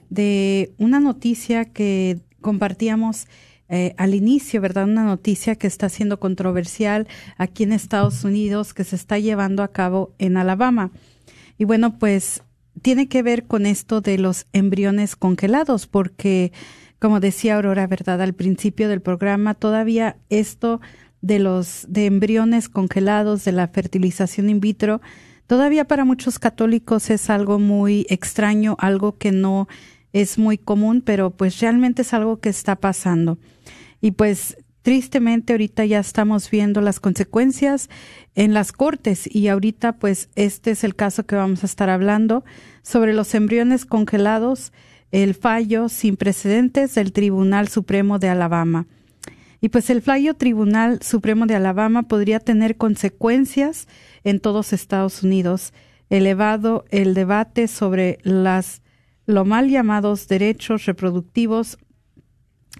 de 0.09 0.73
una 0.77 1.01
noticia 1.01 1.65
que 1.65 2.21
compartíamos 2.39 3.27
eh, 3.67 3.93
al 3.97 4.15
inicio, 4.15 4.61
¿verdad? 4.61 4.85
Una 4.85 5.03
noticia 5.03 5.57
que 5.57 5.67
está 5.67 5.89
siendo 5.89 6.21
controversial 6.21 7.09
aquí 7.37 7.63
en 7.63 7.73
Estados 7.73 8.23
Unidos, 8.23 8.73
que 8.73 8.85
se 8.85 8.95
está 8.95 9.19
llevando 9.19 9.63
a 9.63 9.73
cabo 9.73 10.13
en 10.17 10.37
Alabama. 10.37 10.91
Y 11.57 11.65
bueno, 11.65 11.99
pues 11.99 12.41
tiene 12.81 13.07
que 13.07 13.23
ver 13.23 13.45
con 13.45 13.65
esto 13.65 14.01
de 14.01 14.17
los 14.17 14.47
embriones 14.53 15.15
congelados, 15.15 15.87
porque 15.87 16.51
como 16.99 17.19
decía 17.19 17.55
Aurora, 17.55 17.87
¿verdad? 17.87 18.21
Al 18.21 18.33
principio 18.33 18.89
del 18.89 19.01
programa, 19.01 19.53
todavía 19.53 20.17
esto 20.29 20.81
de 21.21 21.39
los 21.39 21.85
de 21.87 22.05
embriones 22.05 22.69
congelados, 22.69 23.45
de 23.45 23.51
la 23.51 23.67
fertilización 23.67 24.49
in 24.49 24.59
vitro, 24.59 25.01
todavía 25.47 25.85
para 25.85 26.05
muchos 26.05 26.39
católicos 26.39 27.09
es 27.09 27.29
algo 27.29 27.59
muy 27.59 28.05
extraño, 28.09 28.75
algo 28.79 29.17
que 29.17 29.31
no 29.31 29.67
es 30.13 30.37
muy 30.37 30.57
común, 30.57 31.01
pero 31.01 31.31
pues 31.31 31.59
realmente 31.59 32.03
es 32.03 32.13
algo 32.13 32.39
que 32.39 32.49
está 32.49 32.75
pasando. 32.75 33.37
Y 34.01 34.11
pues 34.11 34.57
tristemente 34.85 35.53
ahorita 35.53 35.83
ya 35.85 35.99
estamos 35.99 36.51
viendo 36.51 36.79
las 36.79 36.99
consecuencias 36.99 37.89
en 38.35 38.53
las 38.53 38.71
cortes 38.71 39.27
y 39.27 39.47
ahorita 39.47 39.93
pues 39.93 40.29
este 40.35 40.69
es 40.69 40.83
el 40.83 40.95
caso 40.95 41.25
que 41.25 41.35
vamos 41.35 41.63
a 41.63 41.65
estar 41.65 41.89
hablando 41.89 42.45
sobre 42.83 43.13
los 43.13 43.33
embriones 43.33 43.87
congelados, 43.87 44.73
el 45.09 45.33
fallo 45.33 45.89
sin 45.89 46.17
precedentes 46.17 46.93
del 46.93 47.13
Tribunal 47.13 47.67
Supremo 47.67 48.19
de 48.19 48.29
Alabama. 48.29 48.85
Y 49.59 49.69
pues 49.69 49.89
el 49.89 50.03
fallo 50.03 50.35
Tribunal 50.35 51.01
Supremo 51.01 51.47
de 51.47 51.55
Alabama 51.55 52.03
podría 52.03 52.39
tener 52.39 52.77
consecuencias 52.77 53.87
en 54.23 54.39
todos 54.39 54.71
Estados 54.71 55.23
Unidos, 55.23 55.73
elevado 56.11 56.85
el 56.91 57.15
debate 57.15 57.67
sobre 57.67 58.19
las 58.21 58.83
lo 59.25 59.45
mal 59.45 59.67
llamados 59.67 60.27
derechos 60.27 60.85
reproductivos 60.85 61.79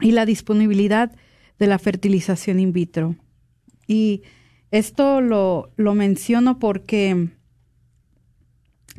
y 0.01 0.11
la 0.11 0.27
disponibilidad 0.27 1.11
de 1.59 1.67
la 1.67 1.79
fertilización 1.79 2.59
in 2.59 2.73
vitro. 2.73 3.15
Y 3.87 4.23
esto 4.71 5.21
lo, 5.21 5.71
lo 5.75 5.93
menciono 5.95 6.59
porque, 6.59 7.29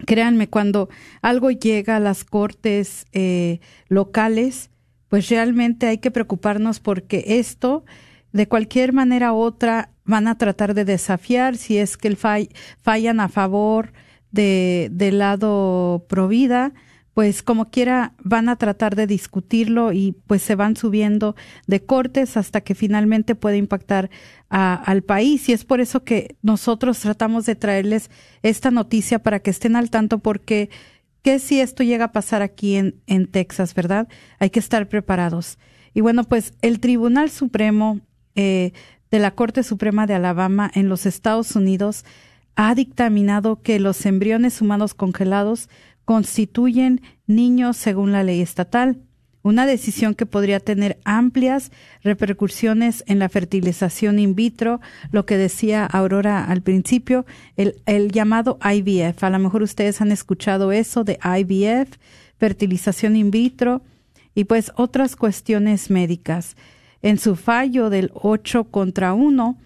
créanme, 0.07 0.49
cuando 0.49 0.89
algo 1.23 1.51
llega 1.51 1.97
a 1.97 2.01
las 2.01 2.25
cortes 2.25 3.07
eh, 3.13 3.61
locales, 3.89 4.71
pues 5.09 5.29
realmente 5.29 5.87
hay 5.87 5.99
que 5.99 6.11
preocuparnos 6.11 6.81
porque 6.81 7.25
esto, 7.27 7.85
de 8.33 8.49
cualquier 8.49 8.93
manera 8.93 9.33
u 9.33 9.37
otra, 9.37 9.91
van 10.05 10.29
a 10.29 10.39
tratar 10.39 10.75
de 10.75 10.85
desafiar 10.85 11.57
si 11.57 11.79
es 11.79 11.97
que 11.97 12.09
el 12.09 12.17
fallan 12.17 13.21
a 13.21 13.29
favor 13.29 13.93
de, 14.31 14.89
del 14.93 15.19
lado 15.19 16.07
pro 16.09 16.29
vida 16.29 16.73
pues 17.17 17.43
como 17.43 17.71
quiera 17.71 18.13
van 18.23 18.51
a 18.51 18.57
tratar 18.57 18.95
de 18.95 19.07
discutirlo 19.07 19.91
y 19.95 20.15
pues 20.27 20.43
se 20.43 20.55
van 20.55 20.77
subiendo 20.77 21.35
de 21.67 21.83
cortes 21.83 22.37
hasta 22.37 22.61
que 22.61 22.75
finalmente 22.75 23.35
puede 23.35 23.57
impactar 23.57 24.11
al 24.51 25.03
país 25.03 25.49
y 25.49 25.55
es 25.55 25.65
por 25.65 25.81
eso 25.81 26.05
que 26.05 26.37
nosotros 26.43 27.01
tratamos 27.01 27.47
de 27.47 27.57
traerles 27.57 28.11
esta 28.43 28.71
noticia 28.71 29.19
para 29.19 29.39
que 29.41 29.49
estén 29.49 29.77
al 29.77 29.89
tanto 29.89 30.19
porque 30.19 30.69
qué 31.23 31.39
si 31.39 31.59
esto 31.59 31.83
llega 31.83 32.05
a 32.05 32.13
pasar 32.13 32.43
aquí 32.43 32.77
en, 32.77 33.01
en 33.07 33.29
Texas, 33.29 33.75
¿verdad? 33.75 34.09
Hay 34.39 34.51
que 34.51 34.61
estar 34.61 34.87
preparados. 34.87 35.57
Y 35.95 36.03
bueno, 36.03 36.23
pues 36.23 36.53
el 36.61 36.81
Tribunal 36.81 37.31
Supremo 37.31 37.99
eh, 38.35 38.73
de 39.11 39.19
la 39.21 39.31
Corte 39.31 39.63
Suprema 39.63 40.07
de 40.07 40.13
Alabama 40.13 40.71
en 40.75 40.91
los 40.91 41.07
Estados 41.07 41.57
Unidos 41.57 42.05
ha 42.57 42.75
dictaminado 42.75 43.63
que 43.63 43.81
los 43.81 44.05
embriones 44.05 44.61
humanos 44.61 44.93
congelados 44.93 45.71
constituyen 46.07 47.03
niños 47.27 47.77
según 47.77 48.13
la 48.13 48.23
ley 48.23 48.41
estatal, 48.41 49.03
una 49.43 49.67
decisión 49.67 50.15
que 50.15 50.25
podría 50.25 50.61
tener 50.61 50.99
amplias 51.05 51.71
repercusiones 52.03 53.05
en 53.07 53.19
la 53.19 53.29
fertilización 53.29 54.19
in 54.19 54.35
vitro, 54.35 54.81
lo 55.13 55.27
que 55.27 55.37
decía 55.37 55.85
Aurora 55.85 56.45
al 56.45 56.63
principio, 56.63 57.27
el, 57.57 57.83
el 57.87 58.11
llamado 58.11 58.59
IVF. 58.65 59.23
A 59.23 59.31
lo 59.31 59.39
mejor 59.39 59.63
ustedes 59.63 60.01
han 60.01 60.11
escuchado 60.11 60.73
eso 60.73 61.05
de 61.05 61.19
IVF, 61.23 61.97
fertilización 62.39 63.15
in 63.15 63.31
vitro 63.31 63.83
y 64.35 64.45
pues 64.45 64.73
otras 64.77 65.17
cuestiones 65.17 65.91
médicas. 65.91 66.57
En 67.03 67.19
su 67.19 67.37
fallo 67.37 67.91
del 67.91 68.11
8 68.15 68.65
contra 68.65 69.13
1, 69.13 69.59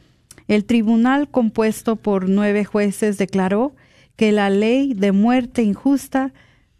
el 0.48 0.64
tribunal 0.64 1.30
compuesto 1.30 1.96
por 1.96 2.28
nueve 2.28 2.64
jueces 2.64 3.18
declaró 3.18 3.74
que 4.20 4.32
la 4.32 4.50
ley 4.50 4.92
de 4.92 5.12
muerte 5.12 5.62
injusta 5.62 6.34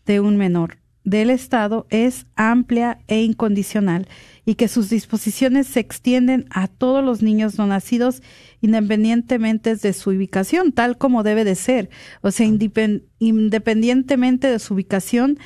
de 0.04 0.20
un 0.20 0.36
menor 0.36 0.76
del 1.04 1.30
Estado 1.30 1.86
es 1.88 2.26
amplia 2.36 2.98
e 3.08 3.22
incondicional 3.22 4.06
y 4.44 4.56
que 4.56 4.68
sus 4.68 4.90
disposiciones 4.90 5.66
se 5.66 5.80
extienden 5.80 6.44
a 6.50 6.68
todos 6.68 7.02
los 7.02 7.22
niños 7.22 7.56
no 7.56 7.66
nacidos 7.66 8.22
independientemente 8.60 9.74
de 9.74 9.92
su 9.94 10.10
ubicación, 10.10 10.72
tal 10.72 10.98
como 10.98 11.22
debe 11.22 11.44
de 11.44 11.54
ser. 11.54 11.88
O 12.20 12.30
sea, 12.30 12.46
independientemente 12.46 14.50
de 14.50 14.58
su 14.58 14.74
ubicación, 14.74 15.38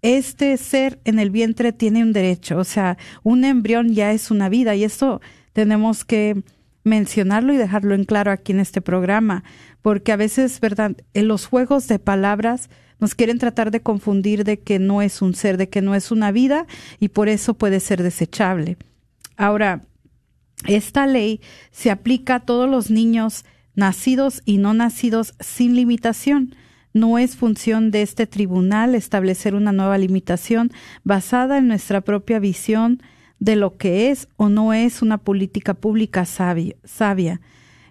este 0.00 0.56
ser 0.56 0.98
en 1.04 1.18
el 1.18 1.28
vientre 1.28 1.74
tiene 1.74 2.02
un 2.02 2.14
derecho. 2.14 2.56
O 2.56 2.64
sea, 2.64 2.96
un 3.22 3.44
embrión 3.44 3.92
ya 3.92 4.12
es 4.12 4.30
una 4.30 4.48
vida 4.48 4.76
y 4.76 4.84
eso 4.84 5.20
tenemos 5.52 6.06
que 6.06 6.42
mencionarlo 6.84 7.52
y 7.52 7.56
dejarlo 7.56 7.94
en 7.94 8.04
claro 8.04 8.30
aquí 8.30 8.52
en 8.52 8.60
este 8.60 8.80
programa, 8.80 9.42
porque 9.82 10.12
a 10.12 10.16
veces, 10.16 10.60
¿verdad? 10.60 10.96
En 11.14 11.28
los 11.28 11.46
juegos 11.46 11.88
de 11.88 11.98
palabras 11.98 12.70
nos 13.00 13.14
quieren 13.14 13.38
tratar 13.38 13.70
de 13.70 13.80
confundir 13.80 14.44
de 14.44 14.60
que 14.60 14.78
no 14.78 15.02
es 15.02 15.20
un 15.20 15.34
ser, 15.34 15.56
de 15.56 15.68
que 15.68 15.82
no 15.82 15.94
es 15.94 16.10
una 16.10 16.30
vida 16.30 16.66
y 17.00 17.08
por 17.08 17.28
eso 17.28 17.54
puede 17.54 17.80
ser 17.80 18.02
desechable. 18.02 18.76
Ahora, 19.36 19.82
esta 20.66 21.06
ley 21.06 21.40
se 21.72 21.90
aplica 21.90 22.36
a 22.36 22.40
todos 22.40 22.70
los 22.70 22.90
niños 22.90 23.44
nacidos 23.74 24.42
y 24.44 24.58
no 24.58 24.74
nacidos 24.74 25.34
sin 25.40 25.74
limitación. 25.74 26.54
No 26.92 27.18
es 27.18 27.36
función 27.36 27.90
de 27.90 28.02
este 28.02 28.26
tribunal 28.26 28.94
establecer 28.94 29.54
una 29.54 29.72
nueva 29.72 29.98
limitación 29.98 30.70
basada 31.02 31.58
en 31.58 31.66
nuestra 31.66 32.02
propia 32.02 32.38
visión 32.38 33.02
de 33.44 33.56
lo 33.56 33.76
que 33.76 34.10
es 34.10 34.28
o 34.36 34.48
no 34.48 34.72
es 34.72 35.02
una 35.02 35.18
política 35.18 35.74
pública 35.74 36.24
sabia. 36.24 37.40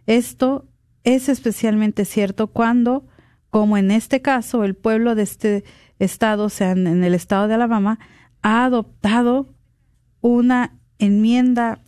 Esto 0.08 0.66
es 1.04 1.30
especialmente 1.30 2.06
cierto 2.06 2.48
cuando, 2.48 3.06
como 3.52 3.78
en 3.78 3.92
este 3.92 4.24
caso, 4.24 4.64
el 4.64 4.74
pueblo 4.74 5.14
de 5.14 5.22
este 5.22 5.64
estado, 6.00 6.46
o 6.46 6.50
sea, 6.50 6.72
en 6.72 7.04
el 7.04 7.14
estado 7.14 7.48
de 7.48 7.54
Alabama, 7.54 8.00
ha 8.42 8.66
adoptado 8.66 9.54
una 10.22 10.76
enmienda 10.98 11.84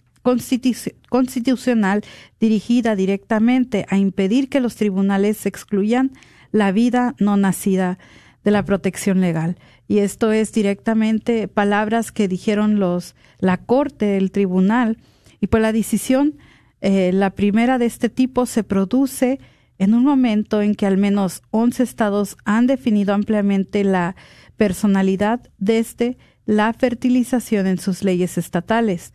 constitucional 1.10 2.04
dirigida 2.40 2.96
directamente 2.96 3.88
a 3.90 3.98
impedir 3.98 4.48
que 4.48 4.60
los 4.60 4.76
tribunales 4.76 5.44
excluyan 5.48 6.12
la 6.52 6.72
vida 6.72 7.16
no 7.18 7.36
nacida 7.36 7.98
de 8.44 8.52
la 8.52 8.64
protección 8.64 9.22
legal 9.22 9.58
y 9.88 10.00
esto 10.00 10.32
es 10.32 10.52
directamente 10.52 11.48
palabras 11.48 12.12
que 12.12 12.28
dijeron 12.28 12.80
los 12.80 13.16
la 13.40 13.58
corte, 13.58 14.18
el 14.18 14.32
tribunal, 14.32 14.98
y 15.40 15.48
pues 15.48 15.62
la 15.62 15.72
decisión, 15.72 16.38
eh, 16.82 17.12
la 17.14 17.32
primera 17.32 17.78
de 17.78 17.86
este 17.86 18.10
tipo, 18.10 18.46
se 18.46 18.64
produce 18.64 19.40
en 19.78 19.94
un 19.94 20.04
momento 20.04 20.62
en 20.62 20.76
que 20.76 20.86
al 20.86 20.98
menos 20.98 21.42
11 21.52 21.84
estados 21.84 22.38
han 22.46 22.66
definido 22.68 23.14
ampliamente 23.14 23.84
la 23.84 24.16
personalidad 24.58 25.42
desde 25.58 26.18
la 26.46 26.72
fertilización 26.74 27.68
en 27.68 27.78
sus 27.78 28.04
leyes 28.04 28.38
estatales. 28.38 29.14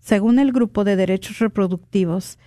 Según 0.00 0.38
el 0.38 0.52
grupo 0.52 0.84
de 0.84 0.96
derechos 0.96 1.38
reproductivos, 1.38 2.38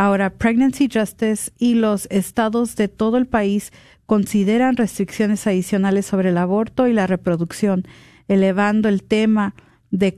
ahora 0.00 0.30
Pregnancy 0.30 0.88
Justice 0.90 1.52
y 1.58 1.74
los 1.74 2.06
estados 2.10 2.74
de 2.74 2.88
todo 2.88 3.18
el 3.18 3.26
país 3.26 3.70
consideran 4.06 4.78
restricciones 4.78 5.46
adicionales 5.46 6.06
sobre 6.06 6.30
el 6.30 6.38
aborto 6.38 6.88
y 6.88 6.94
la 6.94 7.06
reproducción, 7.06 7.86
elevando 8.26 8.88
el 8.88 9.02
tema 9.02 9.54
de, 9.90 10.16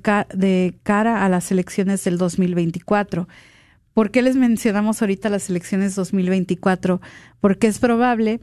cara 0.84 1.24
a 1.24 1.28
las 1.28 1.50
elecciones 1.50 2.04
del 2.04 2.16
2024. 2.16 3.26
¿Por 3.92 4.12
qué 4.12 4.22
les 4.22 4.36
mencionamos 4.36 5.02
ahorita 5.02 5.28
las 5.30 5.50
elecciones 5.50 5.96
2024? 5.96 7.00
Porque 7.40 7.66
es 7.66 7.80
probable 7.80 8.38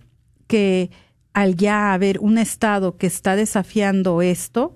que 0.47 0.91
al 1.31 1.55
ya 1.55 1.93
haber 1.93 2.19
un 2.19 2.37
Estado 2.37 2.97
que 2.97 3.07
está 3.07 3.37
desafiando 3.37 4.21
esto, 4.21 4.75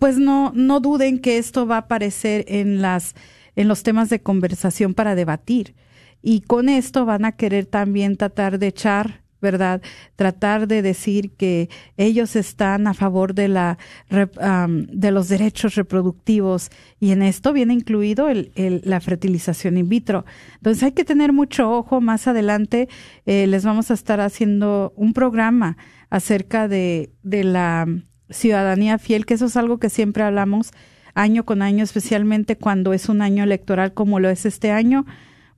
pues 0.00 0.18
no, 0.18 0.50
no 0.56 0.80
duden 0.80 1.20
que 1.20 1.38
esto 1.38 1.64
va 1.64 1.76
a 1.76 1.80
aparecer 1.86 2.44
en, 2.48 2.82
las, 2.82 3.14
en 3.58 3.66
los 3.66 3.82
temas 3.82 4.08
de 4.08 4.22
conversación 4.22 4.94
para 4.94 5.16
debatir. 5.16 5.74
Y 6.22 6.42
con 6.42 6.68
esto 6.68 7.04
van 7.04 7.24
a 7.24 7.32
querer 7.32 7.66
también 7.66 8.16
tratar 8.16 8.60
de 8.60 8.68
echar 8.68 9.22
¿verdad? 9.40 9.80
Tratar 10.16 10.66
de 10.66 10.82
decir 10.82 11.30
que 11.30 11.68
ellos 11.96 12.34
están 12.34 12.88
a 12.88 12.94
favor 12.94 13.34
de 13.34 13.46
la 13.46 13.78
de 14.10 15.10
los 15.12 15.28
derechos 15.28 15.76
reproductivos 15.76 16.70
y 16.98 17.12
en 17.12 17.22
esto 17.22 17.52
viene 17.52 17.72
incluido 17.74 18.28
el, 18.28 18.50
la 18.84 19.00
fertilización 19.00 19.76
in 19.76 19.88
vitro. 19.88 20.24
Entonces 20.56 20.82
hay 20.82 20.92
que 20.92 21.04
tener 21.04 21.32
mucho 21.32 21.70
ojo. 21.70 22.00
Más 22.00 22.26
adelante 22.26 22.88
eh, 23.26 23.46
les 23.46 23.64
vamos 23.64 23.92
a 23.92 23.94
estar 23.94 24.20
haciendo 24.20 24.92
un 24.96 25.12
programa 25.12 25.76
acerca 26.10 26.66
de, 26.66 27.10
de 27.22 27.44
la 27.44 27.86
ciudadanía 28.30 28.98
fiel, 28.98 29.24
que 29.24 29.34
eso 29.34 29.46
es 29.46 29.56
algo 29.56 29.78
que 29.78 29.88
siempre 29.88 30.24
hablamos 30.24 30.72
año 31.18 31.44
con 31.44 31.62
año, 31.62 31.82
especialmente 31.82 32.56
cuando 32.56 32.92
es 32.92 33.08
un 33.08 33.22
año 33.22 33.42
electoral 33.42 33.92
como 33.92 34.20
lo 34.20 34.30
es 34.30 34.46
este 34.46 34.70
año, 34.70 35.04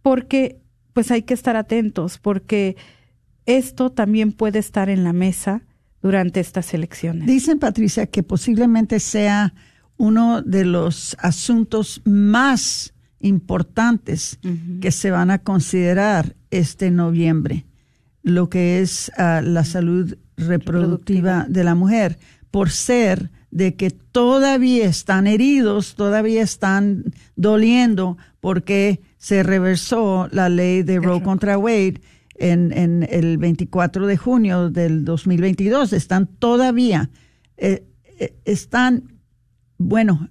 porque 0.03 0.61
pues 0.95 1.11
hay 1.11 1.23
que 1.23 1.35
estar 1.35 1.55
atentos, 1.55 2.19
porque 2.19 2.77
esto 3.45 3.91
también 3.91 4.33
puede 4.33 4.59
estar 4.59 4.89
en 4.89 5.05
la 5.05 5.13
mesa 5.13 5.63
durante 6.03 6.41
estas 6.41 6.73
elecciones. 6.73 7.27
Dicen, 7.27 7.59
Patricia, 7.59 8.07
que 8.07 8.23
posiblemente 8.23 9.01
sea 9.01 9.53
uno 9.99 10.41
de 10.41 10.65
los 10.65 11.15
asuntos 11.21 12.01
más 12.07 12.95
importantes 13.21 14.39
que 14.81 14.91
se 14.93 15.11
van 15.11 15.31
a 15.31 15.41
considerar 15.41 16.37
este 16.51 16.91
noviembre, 16.91 17.67
lo 18.23 18.49
que 18.49 18.81
es 18.81 19.13
ah, 19.19 19.43
la 19.45 19.65
salud 19.65 20.17
reproductiva 20.39 21.45
de 21.51 21.65
la 21.65 21.75
mujer, 21.75 22.19
por 22.51 22.71
ser 22.71 23.31
de 23.51 23.75
que 23.75 23.91
todavía 23.91 24.87
están 24.87 25.27
heridos, 25.27 25.95
todavía 25.95 26.43
están 26.43 27.13
doliendo 27.37 28.17
porque 28.41 29.01
se 29.19 29.43
reversó 29.43 30.29
la 30.31 30.49
ley 30.49 30.83
de 30.83 31.01
Roe 31.01 31.23
contra 31.23 31.59
Wade 31.59 32.01
en, 32.37 32.73
en, 32.73 33.07
el 33.11 33.39
24 33.39 34.07
de 34.07 34.17
junio 34.17 34.71
del 34.71 35.05
2022. 35.05 35.93
Están 35.93 36.27
todavía, 36.27 37.11
eh, 37.57 37.85
eh, 38.19 38.35
están, 38.45 39.19
bueno, 39.79 40.29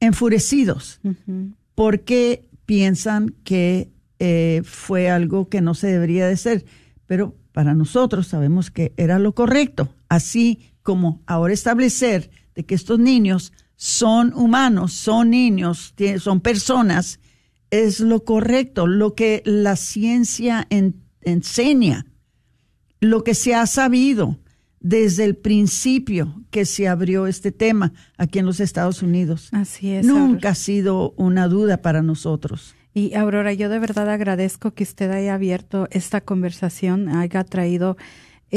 enfurecidos 0.00 1.00
porque 1.74 2.48
piensan 2.66 3.34
que 3.44 3.90
eh, 4.18 4.62
fue 4.64 5.10
algo 5.10 5.48
que 5.48 5.60
no 5.60 5.74
se 5.74 5.88
debería 5.88 6.26
de 6.26 6.36
ser. 6.36 6.64
Pero 7.06 7.34
para 7.52 7.74
nosotros 7.74 8.28
sabemos 8.28 8.70
que 8.70 8.92
era 8.96 9.18
lo 9.18 9.34
correcto, 9.34 9.88
así 10.08 10.72
como 10.82 11.22
ahora 11.26 11.52
establecer 11.52 12.30
de 12.54 12.64
que 12.64 12.74
estos 12.74 12.98
niños 12.98 13.52
son 13.76 14.32
humanos, 14.34 14.92
son 14.92 15.30
niños, 15.30 15.94
son 16.18 16.40
personas, 16.40 17.20
es 17.70 18.00
lo 18.00 18.24
correcto, 18.24 18.86
lo 18.86 19.14
que 19.14 19.42
la 19.44 19.76
ciencia 19.76 20.66
enseña, 21.22 22.06
lo 23.00 23.24
que 23.24 23.34
se 23.34 23.54
ha 23.54 23.66
sabido 23.66 24.38
desde 24.80 25.24
el 25.24 25.34
principio 25.34 26.44
que 26.50 26.66
se 26.66 26.88
abrió 26.88 27.26
este 27.26 27.52
tema 27.52 27.92
aquí 28.18 28.38
en 28.38 28.46
los 28.46 28.60
Estados 28.60 29.02
Unidos. 29.02 29.48
Así 29.52 29.90
es. 29.90 30.06
Nunca 30.06 30.50
ha 30.50 30.54
sido 30.54 31.14
una 31.16 31.48
duda 31.48 31.80
para 31.80 32.02
nosotros. 32.02 32.74
Y 32.92 33.14
Aurora, 33.14 33.52
yo 33.54 33.68
de 33.70 33.80
verdad 33.80 34.08
agradezco 34.08 34.72
que 34.72 34.84
usted 34.84 35.10
haya 35.10 35.34
abierto 35.34 35.88
esta 35.90 36.20
conversación, 36.20 37.08
haya 37.08 37.42
traído 37.42 37.96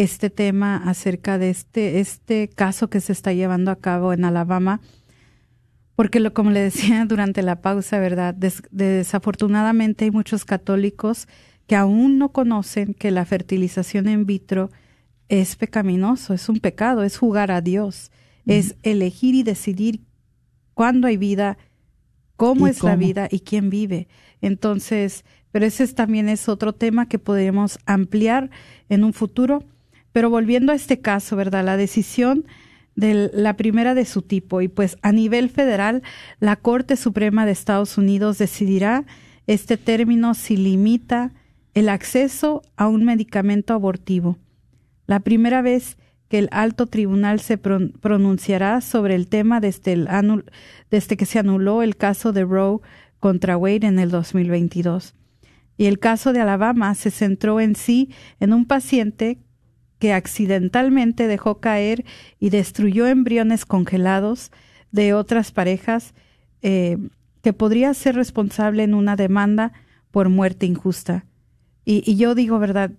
este 0.03 0.29
tema 0.29 0.77
acerca 0.77 1.39
de 1.39 1.49
este, 1.49 1.99
este 1.99 2.49
caso 2.49 2.87
que 2.87 3.01
se 3.01 3.11
está 3.11 3.33
llevando 3.33 3.71
a 3.71 3.77
cabo 3.77 4.13
en 4.13 4.25
Alabama, 4.25 4.79
porque 5.95 6.19
lo, 6.19 6.35
como 6.35 6.51
le 6.51 6.59
decía 6.59 7.03
durante 7.07 7.41
la 7.41 7.61
pausa, 7.61 7.99
¿verdad? 7.99 8.35
desafortunadamente 8.69 10.05
hay 10.05 10.11
muchos 10.11 10.45
católicos 10.45 11.27
que 11.65 11.75
aún 11.75 12.19
no 12.19 12.31
conocen 12.31 12.93
que 12.93 13.09
la 13.09 13.25
fertilización 13.25 14.07
in 14.07 14.27
vitro 14.27 14.69
es 15.29 15.55
pecaminoso, 15.55 16.35
es 16.35 16.47
un 16.47 16.59
pecado, 16.59 17.01
es 17.01 17.17
jugar 17.17 17.49
a 17.49 17.61
Dios, 17.61 18.11
es 18.45 18.75
elegir 18.83 19.33
y 19.33 19.41
decidir 19.41 20.01
cuándo 20.75 21.07
hay 21.07 21.17
vida, 21.17 21.57
cómo 22.35 22.67
es 22.67 22.83
la 22.83 22.95
vida 22.95 23.27
y 23.31 23.39
quién 23.39 23.71
vive. 23.71 24.07
Entonces, 24.41 25.25
pero 25.51 25.65
ese 25.65 25.87
también 25.87 26.29
es 26.29 26.47
otro 26.47 26.73
tema 26.73 27.09
que 27.09 27.17
podemos 27.17 27.79
ampliar 27.87 28.51
en 28.89 29.03
un 29.03 29.11
futuro 29.11 29.65
pero 30.17 30.31
volviendo 30.31 30.71
a 30.71 30.75
este 30.75 30.99
caso, 30.99 31.35
¿verdad? 31.35 31.63
La 31.63 31.77
decisión 31.77 32.47
de 32.95 33.29
la 33.31 33.55
primera 33.55 33.93
de 33.93 34.03
su 34.03 34.23
tipo 34.23 34.61
y 34.61 34.67
pues 34.67 34.97
a 35.03 35.11
nivel 35.11 35.47
federal 35.51 36.01
la 36.39 36.55
Corte 36.55 36.95
Suprema 36.95 37.45
de 37.45 37.51
Estados 37.51 37.99
Unidos 37.99 38.39
decidirá 38.39 39.05
este 39.45 39.77
término 39.77 40.33
si 40.33 40.57
limita 40.57 41.33
el 41.75 41.87
acceso 41.87 42.63
a 42.77 42.87
un 42.87 43.05
medicamento 43.05 43.75
abortivo. 43.75 44.39
La 45.05 45.19
primera 45.19 45.61
vez 45.61 45.99
que 46.29 46.39
el 46.39 46.49
alto 46.51 46.87
tribunal 46.87 47.39
se 47.39 47.59
pronunciará 47.59 48.81
sobre 48.81 49.13
el 49.13 49.27
tema 49.27 49.59
desde, 49.59 49.93
el 49.93 50.09
desde 50.89 51.15
que 51.15 51.27
se 51.27 51.37
anuló 51.37 51.83
el 51.83 51.95
caso 51.95 52.33
de 52.33 52.43
Roe 52.43 52.79
contra 53.19 53.55
Wade 53.55 53.85
en 53.85 53.99
el 53.99 54.09
2022. 54.09 55.13
Y 55.77 55.85
el 55.85 55.99
caso 55.99 56.33
de 56.33 56.39
Alabama 56.39 56.95
se 56.95 57.11
centró 57.11 57.59
en 57.59 57.75
sí 57.75 58.09
en 58.39 58.53
un 58.53 58.65
paciente 58.65 59.37
que 59.99 60.13
accidentalmente 60.13 61.27
dejó 61.27 61.59
caer 61.59 62.05
y 62.39 62.49
destruyó 62.49 63.07
embriones 63.07 63.65
congelados 63.65 64.51
de 64.91 65.13
otras 65.13 65.51
parejas 65.51 66.13
eh, 66.61 66.97
que 67.41 67.53
podría 67.53 67.93
ser 67.93 68.15
responsable 68.15 68.83
en 68.83 68.93
una 68.93 69.15
demanda 69.15 69.73
por 70.11 70.29
muerte 70.29 70.65
injusta. 70.65 71.25
Y, 71.85 72.17
yo 72.17 72.35
digo, 72.35 72.59
¿verdad? 72.59 72.91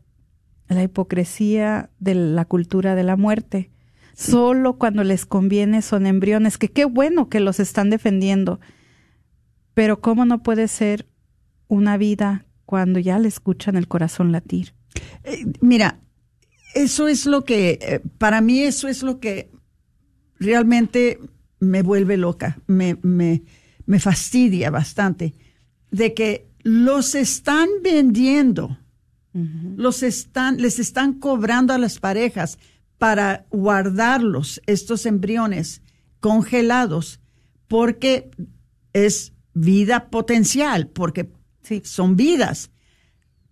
La 0.69 0.83
hipocresía 0.83 1.91
de 1.99 2.15
la 2.15 2.47
cultura 2.47 2.95
de 2.95 3.03
la 3.03 3.17
muerte. 3.17 3.71
Solo 4.15 4.79
cuando 4.79 5.05
les 5.05 5.27
conviene 5.27 5.83
son 5.83 6.07
embriones, 6.07 6.57
que 6.57 6.69
qué 6.69 6.87
bueno 6.87 7.29
que 7.29 7.41
los 7.41 7.61
están 7.61 7.91
defendiendo. 7.91 8.61
Pero 9.75 10.01
¿cómo 10.01 10.25
no 10.25 10.43
puede 10.43 10.69
ser 10.69 11.07
una 11.69 11.99
vida 11.99 12.47
cuando 12.65 12.99
ya 12.99 13.19
le 13.19 13.29
escuchan 13.29 13.77
el 13.77 13.89
corazón 13.89 14.33
latir? 14.33 14.73
Eh, 15.25 15.45
mira, 15.61 16.01
eso 16.75 17.09
es 17.09 17.27
lo 17.27 17.45
que, 17.45 17.79
eh, 17.81 18.01
para 18.19 18.41
mí 18.41 18.61
eso 18.61 18.89
es 18.89 19.03
lo 19.03 19.21
que 19.21 19.51
realmente 20.39 21.21
me 21.61 21.83
vuelve 21.83 22.17
loca, 22.17 22.59
me, 22.67 22.99
me, 23.03 23.43
me 23.87 24.01
fastidia 24.01 24.71
bastante, 24.71 25.35
de 25.91 26.15
que 26.15 26.49
los 26.63 27.15
están 27.15 27.69
vendiendo, 27.83 28.79
los 29.77 30.03
están, 30.03 30.57
les 30.57 30.79
están 30.79 31.15
cobrando 31.15 31.73
a 31.73 31.79
las 31.79 31.99
parejas 32.01 32.59
para 32.99 33.47
guardarlos, 33.51 34.61
estos 34.67 35.07
embriones 35.07 35.81
congelados, 36.21 37.21
porque 37.69 38.31
es 38.93 39.33
vida 39.55 40.11
potencial, 40.11 40.89
porque 40.89 41.31
son 41.85 42.17
vidas 42.17 42.71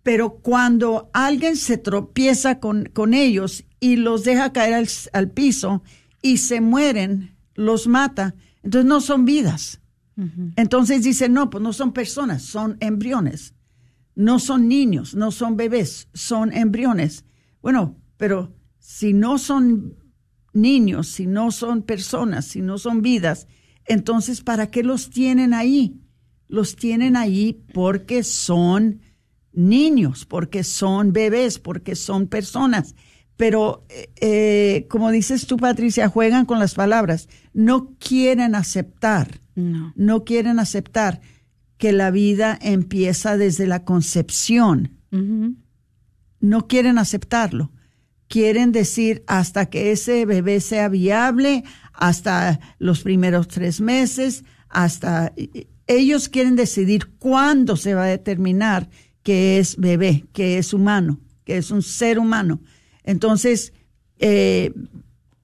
pero 0.07 0.37
cuando 0.37 1.09
alguien 1.11 1.57
se 1.57 1.77
tropieza 1.77 2.61
con, 2.61 2.85
con 2.93 3.13
ellos 3.13 3.65
y 3.81 3.97
los 3.97 4.23
deja 4.23 4.53
caer 4.53 4.87
al, 5.11 5.31
piso 5.31 5.83
y 6.21 6.37
se 6.37 6.61
mueren, 6.61 7.35
los 7.55 7.87
mata, 7.87 8.33
entonces 8.63 8.87
no 8.87 9.01
son 9.01 9.25
vidas. 9.25 9.81
Entonces 10.55 11.03
dice, 11.03 11.27
no, 11.27 11.49
pues 11.49 11.61
no 11.61 11.73
son 11.73 11.91
personas, 11.91 12.43
son 12.43 12.77
embriones. 12.79 13.53
No 14.15 14.39
son 14.39 14.69
niños, 14.69 15.13
no 15.13 15.31
son 15.31 15.57
bebés, 15.57 16.07
son 16.13 16.53
embriones. 16.53 17.25
Bueno, 17.61 17.97
pero 18.15 18.55
si 18.79 19.11
no 19.11 19.37
son 19.37 19.97
niños, 20.53 21.09
si 21.09 21.27
no 21.27 21.51
son 21.51 21.83
personas, 21.83 22.45
si 22.45 22.61
no 22.61 22.77
son 22.77 23.01
vidas, 23.01 23.45
entonces 23.85 24.39
¿para 24.39 24.71
qué 24.71 24.83
los 24.83 25.09
tienen 25.09 25.53
ahí? 25.53 25.99
Los 26.47 26.77
tienen 26.77 27.17
ahí 27.17 27.61
porque 27.73 28.23
son 28.23 29.01
niños, 29.57 30.25
porque 30.25 30.63
son 30.63 31.11
bebés, 31.11 31.59
porque 31.59 31.95
son 31.95 32.27
personas. 32.27 32.95
Pero, 33.35 33.85
eh, 33.89 34.09
eh, 34.21 34.87
como 34.89 35.11
dices 35.11 35.47
tú, 35.47 35.57
Patricia, 35.57 36.09
juegan 36.09 36.45
con 36.45 36.59
las 36.59 36.75
palabras. 36.75 37.27
No 37.53 37.95
quieren 37.99 38.55
aceptar, 38.55 39.41
no, 39.55 40.23
quieren 40.23 40.59
aceptar 40.59 41.19
que 41.77 41.91
la 41.91 42.11
vida 42.11 42.57
empieza 42.61 43.37
desde 43.37 43.65
la 43.65 43.83
concepción. 43.83 44.99
No 46.39 46.67
quieren 46.67 46.99
aceptarlo. 46.99 47.71
Quieren 48.27 48.71
decir 48.71 49.23
hasta 49.25 49.67
que 49.67 49.91
ese 49.91 50.25
bebé 50.25 50.59
sea 50.59 50.89
viable, 50.89 51.63
hasta 51.93 52.59
los 52.77 53.01
primeros 53.01 53.47
tres 53.47 53.81
meses, 53.81 54.43
hasta 54.69 55.33
ellos 55.87 56.29
quieren 56.29 56.55
decidir 56.55 57.07
cuándo 57.17 57.77
se 57.77 57.95
va 57.95 58.03
a 58.03 58.07
determinar 58.07 58.89
que 59.27 59.59
es 59.59 59.75
bebé, 59.75 60.23
que 60.31 60.57
es 60.57 60.71
humano, 60.71 61.19
que 61.43 61.57
es 61.57 61.69
un 61.69 61.81
ser 61.81 62.17
humano. 62.17 62.61
Entonces, 63.03 63.73
eh, 64.19 64.73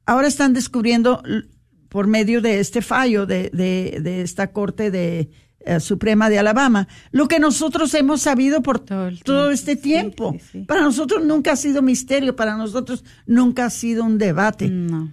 ahora 0.05 0.29
están 0.29 0.53
descubriendo 0.53 1.21
por 1.89 2.07
medio 2.07 2.39
de 2.39 2.61
este 2.61 2.81
fallo 2.81 3.25
de, 3.25 3.49
de, 3.51 4.21
esta 4.21 4.53
Corte 4.53 4.89
de, 4.89 5.31
eh, 5.59 5.81
Suprema 5.81 6.29
de 6.29 6.39
Alabama, 6.39 6.88
lo 7.11 7.27
que 7.27 7.39
nosotros 7.39 7.93
hemos 7.93 8.21
sabido 8.21 8.61
por 8.61 8.79
todo, 8.79 9.51
este 9.51 9.75
tiempo. 9.75 10.34
Para 10.65 10.79
nosotros 10.79 11.25
nunca 11.25 11.51
ha 11.51 11.57
sido 11.57 11.81
misterio, 11.81 12.38
para 12.38 12.55
nosotros 12.55 13.03
nunca 13.25 13.65
ha 13.65 13.69
sido 13.69 14.05
un 14.05 14.17
debate. 14.17 14.69
No. 14.69 15.11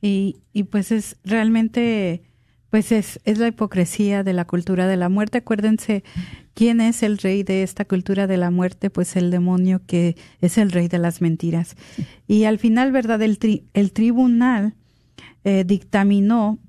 Y, 0.00 0.38
y 0.52 0.64
pues 0.64 0.90
es 0.90 1.18
realmente 1.22 2.31
pues 2.72 2.90
es, 2.90 3.20
es 3.24 3.36
la 3.36 3.48
hipocresía 3.48 4.22
de 4.24 4.32
la 4.32 4.46
cultura 4.46 4.86
de 4.86 4.96
la 4.96 5.10
muerte. 5.10 5.36
Acuérdense 5.36 6.02
quién 6.54 6.80
es 6.80 7.02
el 7.02 7.18
rey 7.18 7.42
de 7.42 7.62
esta 7.62 7.84
cultura 7.84 8.26
de 8.26 8.38
la 8.38 8.50
muerte, 8.50 8.88
pues 8.88 9.14
el 9.14 9.30
demonio 9.30 9.82
que 9.86 10.16
es 10.40 10.56
el 10.56 10.72
rey 10.72 10.88
de 10.88 10.96
las 10.96 11.20
mentiras. 11.20 11.76
Y 12.26 12.44
al 12.44 12.58
final, 12.58 12.90
¿verdad? 12.90 13.20
El, 13.20 13.38
el 13.74 13.92
tribunal 13.92 14.72
eh, 15.44 15.64
dictaminó 15.66 16.60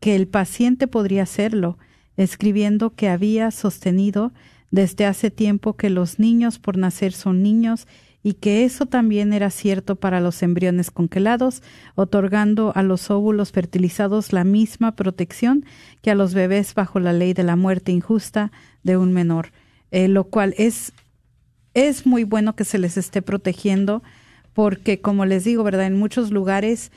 que 0.00 0.16
el 0.16 0.26
paciente 0.26 0.88
podría 0.88 1.22
hacerlo, 1.22 1.78
escribiendo 2.16 2.96
que 2.96 3.08
había 3.08 3.52
sostenido 3.52 4.32
desde 4.72 5.06
hace 5.06 5.30
tiempo 5.30 5.76
que 5.76 5.88
los 5.88 6.18
niños 6.18 6.58
por 6.58 6.78
nacer 6.78 7.12
son 7.12 7.44
niños 7.44 7.86
y 8.26 8.34
que 8.34 8.64
eso 8.64 8.86
también 8.86 9.34
era 9.34 9.50
cierto 9.50 9.96
para 9.96 10.18
los 10.22 10.42
embriones 10.42 10.90
congelados, 10.90 11.62
otorgando 11.94 12.72
a 12.74 12.82
los 12.82 13.10
óvulos 13.10 13.52
fertilizados 13.52 14.32
la 14.32 14.44
misma 14.44 14.96
protección 14.96 15.66
que 16.00 16.10
a 16.10 16.14
los 16.14 16.32
bebés 16.32 16.74
bajo 16.74 16.98
la 16.98 17.12
ley 17.12 17.34
de 17.34 17.42
la 17.42 17.54
muerte 17.54 17.92
injusta 17.92 18.50
de 18.82 18.96
un 18.96 19.12
menor, 19.12 19.52
eh, 19.90 20.08
lo 20.08 20.24
cual 20.24 20.54
es, 20.56 20.94
es 21.74 22.06
muy 22.06 22.24
bueno 22.24 22.56
que 22.56 22.64
se 22.64 22.78
les 22.78 22.96
esté 22.96 23.20
protegiendo 23.20 24.02
porque, 24.54 25.02
como 25.02 25.26
les 25.26 25.44
digo, 25.44 25.62
¿verdad? 25.62 25.86
En 25.86 25.98
muchos 25.98 26.30
lugares 26.30 26.92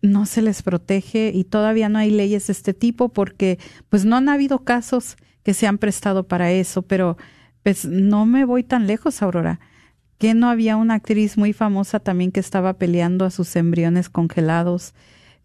no 0.00 0.26
se 0.26 0.42
les 0.42 0.62
protege 0.62 1.32
y 1.34 1.42
todavía 1.42 1.88
no 1.88 1.98
hay 1.98 2.10
leyes 2.12 2.46
de 2.46 2.52
este 2.52 2.72
tipo 2.72 3.08
porque 3.08 3.58
pues 3.88 4.04
no 4.04 4.14
han 4.14 4.28
habido 4.28 4.60
casos 4.60 5.16
que 5.42 5.54
se 5.54 5.66
han 5.66 5.78
prestado 5.78 6.28
para 6.28 6.52
eso, 6.52 6.82
pero 6.82 7.16
pues 7.64 7.84
no 7.84 8.26
me 8.26 8.44
voy 8.44 8.62
tan 8.62 8.86
lejos, 8.86 9.22
Aurora. 9.22 9.58
Que 10.20 10.34
no 10.34 10.48
había 10.48 10.76
una 10.76 10.94
actriz 10.94 11.36
muy 11.36 11.52
famosa 11.52 11.98
también 11.98 12.30
que 12.30 12.38
estaba 12.38 12.74
peleando 12.74 13.24
a 13.24 13.30
sus 13.30 13.56
embriones 13.56 14.08
congelados 14.08 14.94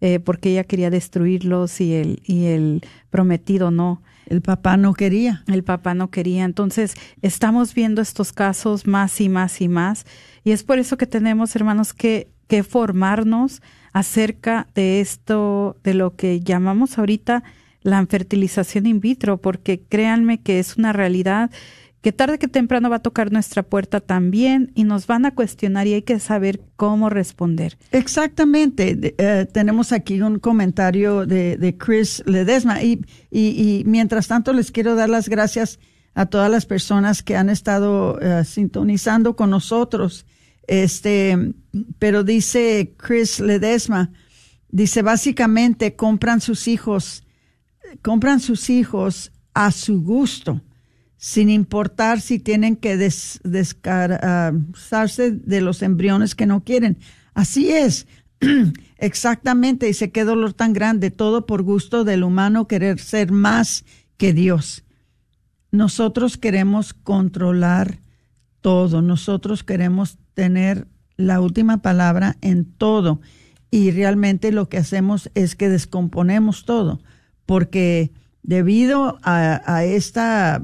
eh, 0.01 0.19
porque 0.19 0.51
ella 0.51 0.65
quería 0.65 0.89
destruirlos 0.89 1.79
y 1.79 1.93
el, 1.93 2.21
y 2.25 2.45
el 2.45 2.81
prometido 3.09 3.71
no. 3.71 4.01
El 4.25 4.41
papá 4.41 4.75
no 4.77 4.93
quería. 4.93 5.43
El 5.47 5.63
papá 5.63 5.93
no 5.93 6.09
quería. 6.09 6.43
Entonces, 6.43 6.95
estamos 7.21 7.73
viendo 7.73 8.01
estos 8.01 8.33
casos 8.33 8.85
más 8.85 9.21
y 9.21 9.29
más 9.29 9.61
y 9.61 9.67
más. 9.67 10.05
Y 10.43 10.51
es 10.51 10.63
por 10.63 10.79
eso 10.79 10.97
que 10.97 11.07
tenemos, 11.07 11.55
hermanos, 11.55 11.93
que, 11.93 12.27
que 12.47 12.63
formarnos 12.63 13.61
acerca 13.93 14.67
de 14.75 14.99
esto, 14.99 15.77
de 15.83 15.93
lo 15.93 16.15
que 16.15 16.41
llamamos 16.41 16.97
ahorita 16.97 17.43
la 17.81 18.05
fertilización 18.07 18.87
in 18.87 18.99
vitro, 18.99 19.37
porque 19.37 19.79
créanme 19.79 20.39
que 20.39 20.59
es 20.59 20.75
una 20.75 20.91
realidad 20.91 21.51
que 22.05 22.11
tarde 22.11 22.37
que 22.37 22.47
temprano 22.47 22.87
va 22.91 22.97
a 22.97 23.01
tocar 23.01 23.31
nuestra 23.31 23.63
puerta 23.63 23.99
también 23.99 24.71
y 24.75 24.83
nos 24.83 25.07
van 25.07 25.25
a 25.25 25.33
cuestionar 25.33 25.87
y 25.87 25.95
hay 25.95 26.03
que 26.03 26.19
saber 26.19 26.61
cómo 26.75 27.09
responder. 27.09 27.79
Exactamente. 27.89 29.15
Eh, 29.17 29.47
tenemos 29.51 29.91
aquí 29.91 30.21
un 30.21 30.37
comentario 30.37 31.25
de, 31.25 31.75
Chris 31.79 32.21
Ledesma 32.27 32.83
y, 32.83 33.03
y, 33.31 33.81
mientras 33.87 34.27
tanto 34.27 34.53
les 34.53 34.71
quiero 34.71 34.93
dar 34.93 35.09
las 35.09 35.29
gracias 35.29 35.79
a 36.13 36.27
todas 36.27 36.51
las 36.51 36.67
personas 36.67 37.23
que 37.23 37.35
han 37.35 37.49
estado 37.49 38.19
eh, 38.21 38.45
sintonizando 38.45 39.35
con 39.35 39.49
nosotros. 39.49 40.27
Este, 40.67 41.55
pero 41.97 42.23
dice 42.23 42.93
Chris 42.97 43.39
Ledesma, 43.39 44.11
dice 44.69 45.01
básicamente 45.01 45.95
compran 45.95 46.39
sus 46.39 46.67
hijos, 46.67 47.23
compran 48.03 48.41
sus 48.41 48.69
hijos 48.69 49.31
a 49.55 49.71
su 49.71 50.03
gusto 50.03 50.61
sin 51.17 51.49
importar 51.49 52.21
si 52.21 52.39
tienen 52.39 52.75
que 52.75 52.97
descansarse 52.97 55.31
de 55.31 55.61
los 55.61 55.81
embriones 55.81 56.35
que 56.35 56.45
no 56.45 56.63
quieren. 56.63 56.99
Así 57.33 57.71
es, 57.71 58.07
exactamente, 58.97 59.87
dice, 59.87 60.11
qué 60.11 60.23
dolor 60.23 60.53
tan 60.53 60.73
grande, 60.73 61.11
todo 61.11 61.45
por 61.45 61.63
gusto 61.63 62.03
del 62.03 62.23
humano 62.23 62.67
querer 62.67 62.99
ser 62.99 63.31
más 63.31 63.85
que 64.17 64.33
Dios. 64.33 64.83
Nosotros 65.71 66.37
queremos 66.37 66.93
controlar 66.93 67.99
todo, 68.61 69.01
nosotros 69.01 69.63
queremos 69.63 70.17
tener 70.33 70.87
la 71.17 71.41
última 71.41 71.81
palabra 71.81 72.37
en 72.41 72.65
todo. 72.65 73.21
Y 73.71 73.91
realmente 73.91 74.51
lo 74.51 74.69
que 74.69 74.77
hacemos 74.77 75.29
es 75.33 75.55
que 75.55 75.69
descomponemos 75.69 76.65
todo, 76.65 77.01
porque 77.45 78.11
debido 78.41 79.19
a 79.23 79.83
esta 79.83 80.61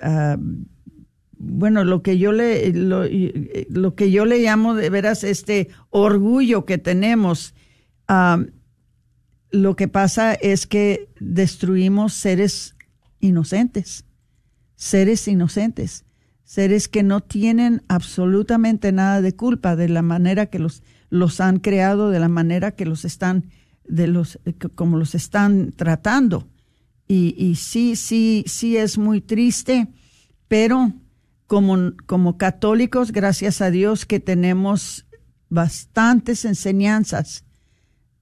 Ah, 0.00 0.36
bueno, 1.44 1.82
lo 1.82 2.02
que 2.02 2.18
yo 2.18 2.30
le 2.30 2.72
lo, 2.72 3.94
que 3.96 4.10
yo 4.12 4.24
le 4.26 4.38
llamo 4.38 4.74
de 4.74 4.90
veras 4.90 5.24
este 5.24 5.68
orgullo 5.90 6.64
que 6.64 6.78
tenemos. 6.78 7.54
Ah, 8.06 8.44
lo 9.50 9.76
que 9.76 9.88
pasa 9.88 10.34
es 10.34 10.66
que 10.66 11.08
destruimos 11.20 12.14
seres 12.14 12.76
inocentes, 13.18 14.04
seres 14.76 15.28
inocentes, 15.28 16.04
seres 16.44 16.88
que 16.88 17.02
no 17.02 17.20
tienen 17.20 17.82
absolutamente 17.88 18.92
nada 18.92 19.20
de 19.20 19.34
culpa 19.34 19.76
de 19.76 19.88
la 19.88 20.02
manera 20.02 20.46
que 20.46 20.58
los, 20.58 20.82
los 21.10 21.40
han 21.40 21.58
creado, 21.58 22.10
de 22.10 22.20
la 22.20 22.28
manera 22.28 22.70
que 22.70 22.86
los 22.86 23.04
están, 23.04 23.50
de 23.84 24.06
los, 24.06 24.38
como 24.74 24.96
los 24.96 25.14
están 25.14 25.72
tratando. 25.72 26.46
Y, 27.14 27.56
sí, 27.56 27.94
sí, 27.94 28.42
sí 28.46 28.78
es 28.78 28.96
muy 28.96 29.20
triste, 29.20 29.88
pero 30.48 30.94
como, 31.46 31.92
como 32.06 32.38
católicos, 32.38 33.12
gracias 33.12 33.60
a 33.60 33.70
Dios 33.70 34.06
que 34.06 34.18
tenemos 34.18 35.04
bastantes 35.50 36.46
enseñanzas, 36.46 37.44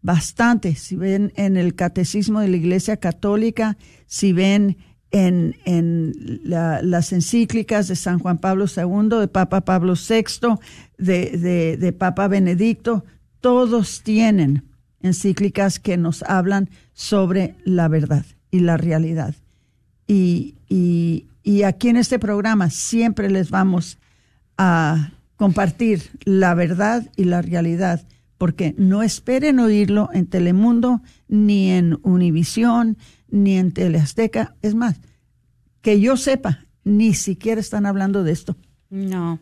bastantes. 0.02 0.80
Si 0.80 0.96
ven 0.96 1.32
en 1.36 1.56
el 1.56 1.76
catecismo 1.76 2.40
de 2.40 2.48
la 2.48 2.56
Iglesia 2.56 2.96
Católica, 2.96 3.78
si 4.06 4.32
ven 4.32 4.78
en, 5.12 5.54
en 5.66 6.40
las 6.42 7.12
encíclicas 7.12 7.86
de 7.86 7.94
San 7.94 8.18
Juan 8.18 8.38
Pablo 8.38 8.64
II, 8.64 9.20
de 9.20 9.28
Papa 9.28 9.60
Pablo 9.60 9.94
VI, 9.94 10.58
de, 10.98 11.94
Papa 11.96 12.26
Benedicto, 12.26 13.04
todos 13.40 14.02
tienen 14.02 14.64
encíclicas 15.00 15.78
que 15.78 15.96
nos 15.96 16.24
hablan 16.24 16.70
sobre 16.92 17.54
la 17.64 17.86
verdad 17.86 18.24
y 18.50 18.60
la 18.60 18.76
realidad. 18.76 19.34
Y, 20.06 20.56
y, 20.68 21.62
aquí 21.62 21.88
en 21.88 21.96
este 21.96 22.18
programa 22.18 22.70
siempre 22.70 23.30
les 23.30 23.50
vamos 23.50 23.98
a 24.56 25.12
compartir 25.36 26.10
la 26.24 26.54
verdad 26.54 27.08
y 27.16 27.24
la 27.24 27.42
realidad, 27.42 28.06
porque 28.38 28.74
no 28.76 29.02
esperen 29.02 29.58
oírlo 29.58 30.08
en 30.12 30.26
Telemundo, 30.26 31.02
ni 31.28 31.70
en 31.70 31.98
Univisión, 32.02 32.98
ni 33.28 33.56
en 33.56 33.72
Teleazteca. 33.72 34.54
Es 34.62 34.74
más, 34.74 35.00
que 35.82 36.00
yo 36.00 36.16
sepa, 36.16 36.66
ni 36.84 37.14
siquiera 37.14 37.60
están 37.60 37.86
hablando 37.86 38.24
de 38.24 38.32
esto. 38.32 38.56
No. 38.90 39.38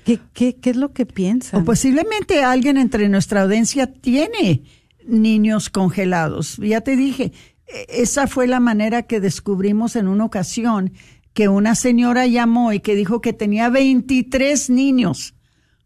¿qué, 0.03 0.19
qué, 0.33 0.55
qué 0.55 0.69
es 0.69 0.75
lo 0.75 0.93
que 0.93 1.07
piensan? 1.07 1.63
O 1.63 1.65
posiblemente 1.65 2.43
alguien 2.43 2.77
entre 2.77 3.09
nuestra 3.09 3.41
audiencia 3.41 3.91
tiene 3.91 4.61
niños 5.03 5.71
congelados. 5.71 6.57
Ya 6.57 6.81
te 6.81 6.95
dije, 6.95 7.31
esa 7.67 8.27
fue 8.27 8.47
la 8.47 8.59
manera 8.59 9.03
que 9.03 9.19
descubrimos 9.19 9.95
en 9.95 10.07
una 10.07 10.25
ocasión 10.25 10.93
que 11.33 11.49
una 11.49 11.75
señora 11.75 12.27
llamó 12.27 12.71
y 12.71 12.79
que 12.79 12.95
dijo 12.95 13.21
que 13.21 13.33
tenía 13.33 13.69
23 13.69 14.69
niños 14.69 15.35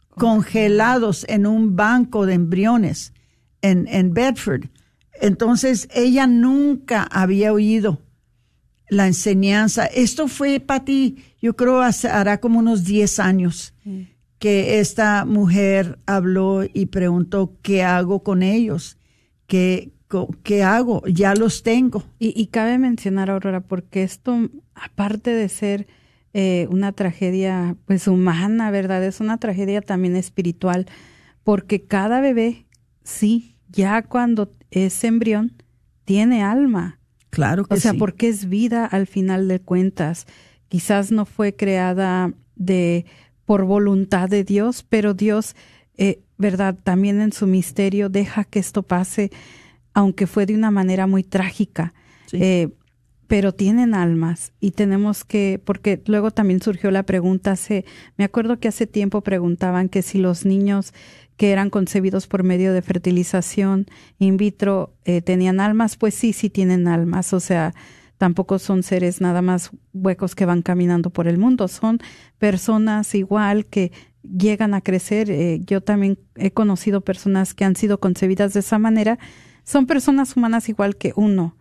congelados 0.10 1.26
en 1.28 1.48
un 1.48 1.76
banco 1.76 2.26
de 2.26 2.34
embriones 2.36 3.14
en, 3.62 3.88
en 3.88 4.14
Bedford. 4.14 4.66
Entonces 5.22 5.88
ella 5.94 6.28
nunca 6.28 7.04
había 7.04 7.52
oído 7.52 8.02
la 8.90 9.08
enseñanza. 9.08 9.86
Esto 9.86 10.28
fue, 10.28 10.60
para 10.60 10.84
ti, 10.84 11.18
yo 11.42 11.56
creo, 11.56 11.82
hará 11.82 12.40
como 12.40 12.60
unos 12.60 12.84
10 12.84 13.20
años 13.20 13.74
que 14.40 14.80
esta 14.80 15.26
mujer 15.26 16.00
habló 16.06 16.64
y 16.74 16.88
preguntó, 16.88 17.58
¿qué 17.62 17.84
hago 17.84 18.24
con 18.24 18.42
ellos? 18.42 18.98
¿Qué, 19.48 19.94
¿qué 20.44 20.64
hago? 20.64 21.04
Ya 21.08 21.36
los 21.36 21.64
tengo. 21.64 22.04
Y, 22.20 22.48
cabe 22.48 22.78
mencionar, 22.78 23.30
Aurora, 23.30 23.62
porque 23.62 24.04
esto, 24.04 24.50
aparte 24.74 25.32
de 25.32 25.50
ser 25.50 25.88
eh, 26.34 26.68
una 26.70 26.92
tragedia 26.92 27.76
pues 27.86 28.08
humana, 28.08 28.72
¿verdad? 28.72 29.04
Es 29.04 29.20
una 29.20 29.38
tragedia 29.38 29.82
también 29.82 30.16
espiritual, 30.16 30.88
porque 31.44 31.84
cada 31.84 32.22
bebé, 32.22 32.66
sí, 33.04 33.56
ya 33.70 34.02
cuando 34.04 34.52
es 34.72 35.04
embrión, 35.04 35.54
tiene 36.06 36.44
alma. 36.44 37.00
Claro 37.30 37.66
que 37.66 37.76
O 37.76 37.78
sea, 37.78 37.94
porque 37.94 38.28
es 38.28 38.50
vida 38.50 38.86
al 38.86 39.06
final 39.06 39.48
de 39.48 39.60
cuentas. 39.60 40.26
Quizás 40.68 41.12
no 41.12 41.26
fue 41.26 41.56
creada 41.56 42.34
de 42.56 43.06
por 43.46 43.66
voluntad 43.66 44.30
de 44.30 44.44
Dios, 44.44 44.86
pero 44.88 45.14
Dios, 45.14 45.56
eh, 45.98 46.22
¿verdad? 46.38 46.76
También 46.84 47.22
en 47.22 47.32
su 47.32 47.46
misterio 47.48 48.10
deja 48.10 48.44
que 48.44 48.60
esto 48.60 48.84
pase 48.84 49.32
aunque 49.94 50.28
fue 50.28 50.46
de 50.46 50.56
una 50.56 50.72
manera 50.72 51.08
muy 51.08 51.24
trágica. 51.24 51.94
Eh, 52.32 52.70
pero 53.28 53.54
tienen 53.54 53.94
almas 53.94 54.54
y 54.60 54.72
tenemos 54.72 55.24
que, 55.24 55.62
porque 55.64 56.02
luego 56.08 56.32
también 56.32 56.62
surgió 56.62 56.90
la 56.90 57.04
pregunta, 57.04 57.52
hace, 57.52 57.86
me 58.18 58.24
acuerdo 58.24 58.60
que 58.60 58.68
hace 58.68 58.88
tiempo 58.88 59.22
preguntaban 59.22 59.88
que 59.88 60.02
si 60.02 60.18
los 60.18 60.46
niños 60.46 60.94
que 61.38 61.52
eran 61.52 61.70
concebidos 61.70 62.26
por 62.26 62.44
medio 62.44 62.74
de 62.74 62.82
fertilización 62.82 63.86
in 64.18 64.38
vitro 64.38 64.96
eh, 65.06 65.22
tenían 65.22 65.60
almas, 65.60 65.96
pues 65.96 66.16
sí, 66.16 66.34
sí 66.34 66.50
tienen 66.50 66.88
almas, 66.88 67.32
o 67.34 67.40
sea, 67.40 67.76
tampoco 68.18 68.58
son 68.58 68.82
seres 68.82 69.22
nada 69.22 69.44
más 69.44 69.70
huecos 69.94 70.34
que 70.34 70.46
van 70.46 70.64
caminando 70.64 71.12
por 71.12 71.28
el 71.28 71.38
mundo, 71.38 71.68
son 71.68 72.00
personas 72.40 73.14
igual 73.14 73.68
que 73.68 73.92
llegan 74.24 74.74
a 74.74 74.82
crecer. 74.82 75.30
Eh, 75.30 75.62
yo 75.66 75.82
también 75.82 76.20
he 76.36 76.52
conocido 76.52 77.02
personas 77.02 77.54
que 77.54 77.64
han 77.64 77.76
sido 77.76 78.00
concebidas 78.00 78.54
de 78.54 78.60
esa 78.62 78.80
manera. 78.80 79.20
Son 79.70 79.86
personas 79.86 80.36
humanas 80.36 80.68
igual 80.68 80.96
que 80.96 81.14
uno. 81.16 81.56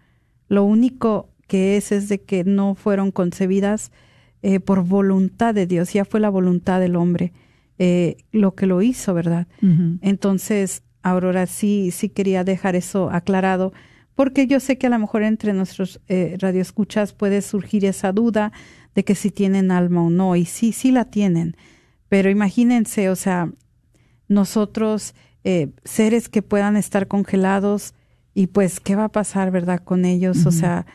Lo 0.49 0.65
único 0.65 1.29
que 1.47 1.77
es 1.77 1.93
es 1.93 2.09
de 2.09 2.23
que 2.23 2.43
no 2.43 2.75
fueron 2.75 3.11
concebidas 3.11 3.93
eh, 4.41 4.61
por 4.61 4.83
voluntad 4.83 5.55
de 5.55 5.67
Dios, 5.67 5.93
ya 5.93 6.07
fue 6.07 6.19
la 6.19 6.31
voluntad 6.31 6.81
del 6.81 6.97
hombre 6.97 7.35
eh, 7.79 8.17
lo 8.33 8.55
que 8.55 8.65
lo 8.65 8.81
hizo, 8.81 9.13
¿verdad? 9.13 9.47
Entonces, 10.01 10.85
Aurora 11.03 11.45
sí, 11.45 11.91
sí 11.91 12.09
quería 12.09 12.45
dejar 12.45 12.77
eso 12.77 13.11
aclarado, 13.11 13.75
porque 14.15 14.47
yo 14.47 14.59
sé 14.59 14.79
que 14.79 14.87
a 14.87 14.91
lo 14.91 14.99
mejor 14.99 15.23
entre 15.23 15.53
nuestros 15.53 16.01
eh, 16.09 16.39
radioescuchas 16.41 17.13
puede 17.13 17.43
surgir 17.43 17.85
esa 17.85 18.13
duda 18.13 18.53
de 18.95 19.05
que 19.05 19.15
si 19.15 19.31
tienen 19.31 19.71
alma 19.71 20.03
o 20.03 20.09
no, 20.09 20.35
y 20.35 20.47
sí, 20.47 20.73
sí 20.73 20.93
la 20.93 21.05
tienen, 21.05 21.59
pero 22.09 22.31
imagínense, 22.31 23.11
o 23.11 23.17
sea, 23.17 23.53
nosotros, 24.29 25.15
eh, 25.45 25.73
seres 25.85 26.31
que 26.31 26.41
puedan 26.41 26.79
estar 26.79 27.07
congelados, 27.07 27.93
y 28.35 28.49
pues, 28.49 28.81
¿qué 28.81 28.97
va 28.97 29.05
a 29.05 29.13
pasar, 29.13 29.51
verdad, 29.51 29.83
con 29.83 30.05
ellos? 30.05 30.47
O 30.47 30.53
sea, 30.53 30.87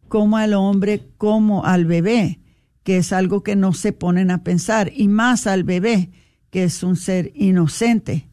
como 0.08 0.38
al 0.38 0.54
hombre 0.54 1.08
como 1.18 1.66
al 1.66 1.86
bebé, 1.86 2.40
que 2.84 2.98
es 2.98 3.14
algo 3.14 3.44
que 3.44 3.56
no 3.56 3.74
se 3.74 3.94
ponen 3.94 4.32
a 4.32 4.44
pensar, 4.44 4.92
y 4.96 5.08
más 5.08 5.48
al 5.48 5.64
bebé, 5.64 6.12
que 6.50 6.64
es 6.64 6.82
un 6.82 6.96
ser 6.96 7.32
inocente, 7.36 8.30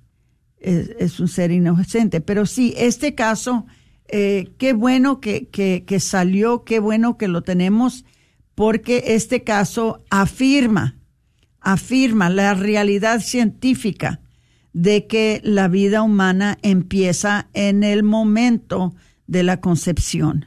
es, 0.58 1.20
un 1.20 1.28
ser 1.28 1.50
inocente. 1.50 2.20
Pero 2.20 2.46
sí, 2.46 2.74
este 2.76 3.14
caso, 3.14 3.66
eh, 4.08 4.52
qué 4.56 4.72
bueno 4.72 5.20
que, 5.20 5.48
que, 5.48 5.84
que 5.86 6.00
salió, 6.00 6.64
qué 6.64 6.78
bueno 6.78 7.18
que 7.18 7.28
lo 7.28 7.42
tenemos, 7.42 8.04
porque 8.56 9.04
este 9.08 9.44
caso 9.44 10.02
afirma, 10.10 10.96
afirma 11.60 12.30
la 12.30 12.54
realidad 12.54 13.20
científica 13.20 14.20
de 14.72 15.06
que 15.06 15.40
la 15.44 15.68
vida 15.68 16.02
humana 16.02 16.58
empieza 16.62 17.48
en 17.52 17.84
el 17.84 18.02
momento 18.02 18.94
de 19.26 19.42
la 19.42 19.60
concepción. 19.60 20.46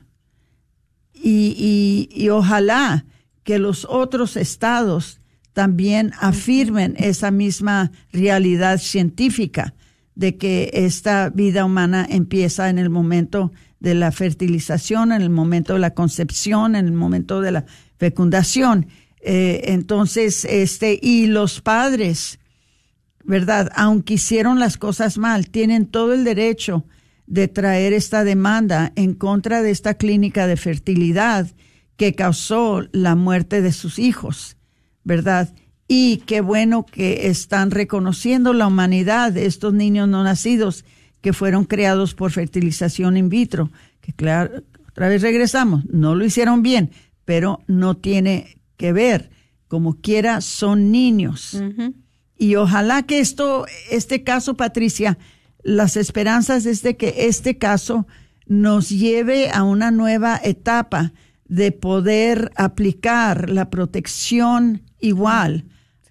Y, 1.14 2.28
ojalá 2.32 3.06
que 3.44 3.60
los 3.60 3.86
otros 3.90 4.38
estados 4.38 5.22
también 5.54 6.12
afirmen 6.20 6.96
esa 6.98 7.30
misma 7.30 7.92
realidad 8.12 8.80
científica 8.80 9.76
de 10.16 10.38
que 10.38 10.72
esta 10.74 11.30
vida 11.30 11.64
humana 11.64 12.08
empieza 12.10 12.70
en 12.70 12.80
el 12.80 12.90
momento 12.90 13.52
de 13.80 13.94
la 13.94 14.12
fertilización, 14.12 15.12
en 15.12 15.22
el 15.22 15.30
momento 15.30 15.74
de 15.74 15.80
la 15.80 15.94
concepción, 15.94 16.76
en 16.76 16.88
el 16.88 16.94
momento 16.94 17.42
de 17.42 17.52
la 17.52 17.66
fecundación. 18.00 18.88
Eh, 19.22 19.62
entonces, 19.66 20.46
este, 20.46 20.98
y 21.00 21.28
los 21.28 21.62
padres 21.62 22.40
¿verdad? 23.30 23.72
Aunque 23.76 24.16
hicieron 24.16 24.58
las 24.60 24.78
cosas 24.78 25.20
mal, 25.20 25.52
tienen 25.52 25.86
todo 25.86 26.14
el 26.14 26.24
derecho 26.24 26.86
de 27.28 27.48
traer 27.48 27.94
esta 27.94 28.24
demanda 28.24 28.92
en 28.96 29.14
contra 29.14 29.62
de 29.62 29.70
esta 29.70 29.94
clínica 29.94 30.48
de 30.48 30.58
fertilidad 30.58 31.48
que 31.96 32.16
causó 32.16 32.88
la 32.92 33.14
muerte 33.14 33.62
de 33.62 33.72
sus 33.72 34.00
hijos, 34.00 34.58
¿verdad? 35.04 35.54
Y 35.88 36.24
qué 36.26 36.42
bueno 36.42 36.88
que 36.88 37.28
están 37.28 37.70
reconociendo 37.70 38.52
la 38.54 38.66
humanidad 38.66 39.32
de 39.32 39.46
estos 39.46 39.76
niños 39.76 40.10
no 40.10 40.24
nacidos 40.24 40.84
que 41.22 41.32
fueron 41.32 41.66
creados 41.66 42.16
por 42.16 42.32
fertilización 42.32 43.16
in 43.16 43.30
vitro, 43.30 43.70
que 44.02 44.12
claro, 44.12 44.64
otra 44.88 45.08
vez 45.08 45.22
regresamos, 45.22 45.86
no 45.86 46.16
lo 46.16 46.26
hicieron 46.26 46.64
bien, 46.64 46.90
pero 47.30 47.62
no 47.68 47.96
tiene 47.96 48.58
que 48.76 48.92
ver, 48.92 49.30
como 49.68 50.02
quiera, 50.02 50.42
son 50.42 50.92
niños. 50.92 51.62
Y 52.36 52.56
ojalá 52.56 53.04
que 53.04 53.20
esto, 53.20 53.68
este 53.92 54.24
caso, 54.24 54.58
Patricia, 54.58 55.20
las 55.62 55.96
esperanzas 55.96 56.66
es 56.66 56.82
de 56.82 56.98
que 56.98 57.28
este 57.28 57.60
caso 57.60 58.08
nos 58.48 58.90
lleve 58.90 59.52
a 59.52 59.62
una 59.62 59.92
nueva 59.92 60.42
etapa 60.44 61.14
de 61.46 61.72
poder 61.72 62.52
aplicar 62.56 63.52
la 63.52 63.70
protección 63.70 64.82
igual 65.00 65.66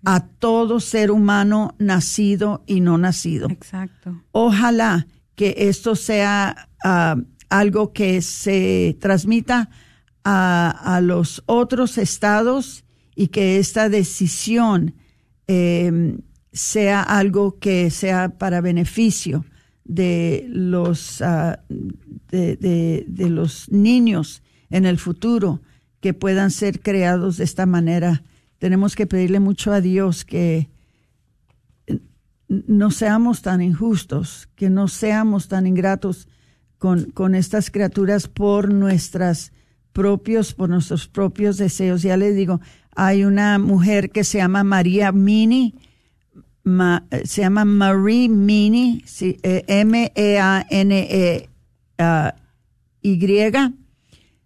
a 0.05 0.25
todo 0.25 0.79
ser 0.79 1.11
humano 1.11 1.75
nacido 1.81 2.63
y 2.65 2.79
no 2.79 2.97
nacido. 2.97 3.51
Exacto. 3.51 4.23
Ojalá 4.31 5.09
que 5.35 5.57
esto 5.57 5.97
sea 5.97 6.69
ah, 6.85 7.17
algo 7.49 7.93
que 7.93 8.23
se 8.23 8.97
transmita 9.01 9.69
a, 10.25 11.01
los 11.03 11.43
otros 11.47 11.99
estados 11.99 12.85
y 13.15 13.29
que 13.29 13.59
esta 13.59 13.89
decisión 13.89 14.95
Em, 15.49 16.21
sea 16.53 17.03
algo 17.03 17.59
que 17.59 17.91
sea 17.91 18.29
para 18.29 18.61
beneficio 18.61 19.47
de 19.85 20.47
los, 20.51 21.23
ah, 21.23 21.61
de, 22.31 23.07
los 23.31 23.71
niños 23.71 24.43
en 24.69 24.85
el 24.85 24.99
futuro 24.99 25.63
que 26.01 26.13
puedan 26.13 26.51
ser 26.51 26.81
creados 26.81 27.39
de 27.39 27.45
esta 27.45 27.65
manera. 27.65 28.23
Tenemos 28.59 28.95
que 28.95 29.07
pedirle 29.07 29.41
mucho 29.41 29.73
a 29.73 29.81
Dios 29.81 30.27
que 30.27 30.69
no 32.49 32.91
seamos 32.91 33.41
tan 33.41 33.63
injustos, 33.63 34.51
que 34.55 34.69
no 34.69 34.89
seamos 34.89 35.49
tan 35.49 35.67
ingratos 35.67 36.29
con, 36.77 37.11
con 37.13 37.35
estas 37.35 37.71
criaturas 37.71 38.29
por 38.29 38.73
nuestras 38.73 39.53
propios, 39.93 40.55
por 40.55 40.69
nuestros 40.69 41.09
propios 41.09 41.57
deseos. 41.57 42.03
Ya 42.03 42.17
les 42.17 42.35
digo, 42.37 42.61
hay 42.95 43.25
una 43.25 43.59
mujer 43.59 44.11
que 44.11 44.25
se 44.25 44.39
llama 44.39 44.65
María 44.65 45.13
Mini, 45.13 45.75
se 47.25 47.41
llama 47.43 47.65
Marie 47.65 48.29
Mini, 48.29 49.05
eh, 49.21 49.65
M-E-A-N-E-Y, 49.67 51.49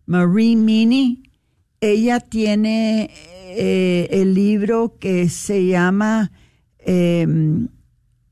Marie 0.06 0.56
Mini, 0.56 1.22
ella 1.80 2.20
tiene 2.20 3.10
eh, 3.56 4.08
el 4.12 4.34
libro 4.34 4.96
que 5.00 5.28
se 5.28 5.66
llama 5.66 6.30
eh, 6.78 7.26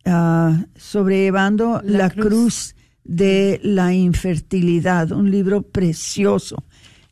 ah, 0.04 0.64
Sobrellevando 0.76 1.80
la, 1.84 1.98
La 1.98 2.10
cruz. 2.10 2.26
cruz. 2.26 2.74
de 3.04 3.60
la 3.64 3.92
infertilidad, 3.92 5.10
un 5.10 5.30
libro 5.30 5.62
precioso. 5.62 6.62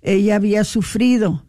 Ella 0.02 0.36
había 0.36 0.64
sufrido 0.64 1.44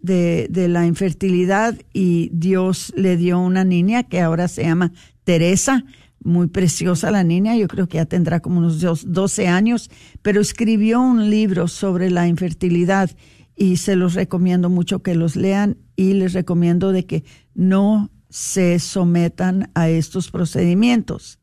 de, 0.00 0.46
de 0.50 0.68
la 0.68 0.86
infertilidad 0.86 1.76
y 1.92 2.30
Dios 2.32 2.92
le 2.96 3.16
dio 3.16 3.38
una 3.40 3.64
niña 3.64 4.04
que 4.04 4.20
ahora 4.20 4.48
se 4.48 4.62
llama 4.62 4.92
Teresa, 5.24 5.84
muy 6.22 6.48
preciosa 6.48 7.10
la 7.10 7.24
niña, 7.24 7.56
yo 7.56 7.66
creo 7.68 7.88
que 7.88 7.96
ya 7.96 8.06
tendrá 8.06 8.40
como 8.40 8.58
unos 8.58 8.80
dos- 8.80 9.10
12 9.10 9.48
años, 9.48 9.90
pero 10.22 10.40
escribió 10.40 11.00
un 11.00 11.30
libro 11.30 11.66
sobre 11.68 12.10
la 12.10 12.28
infertilidad 12.28 13.10
y 13.56 13.76
se 13.78 13.96
los 13.96 14.14
recomiendo 14.14 14.68
mucho 14.70 15.02
que 15.02 15.14
los 15.14 15.36
lean 15.36 15.78
y 15.96 16.14
les 16.14 16.32
recomiendo 16.32 16.92
de 16.92 17.06
que 17.06 17.24
no 17.54 18.10
se 18.28 18.78
sometan 18.78 19.70
a 19.74 19.88
estos 19.88 20.30
procedimientos 20.30 21.38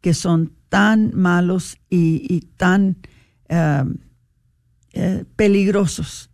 que 0.00 0.14
son 0.14 0.52
tan 0.68 1.12
malos 1.14 1.76
y, 1.90 2.26
y 2.28 2.40
tan 2.56 2.96
eh, 3.48 3.84
eh, 4.92 5.24
peligrosos, 5.36 6.30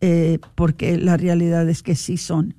eh, 0.00 0.38
porque 0.54 0.96
la 0.96 1.16
realidad 1.16 1.68
es 1.68 1.82
que 1.82 1.94
sí 1.94 2.16
son. 2.16 2.54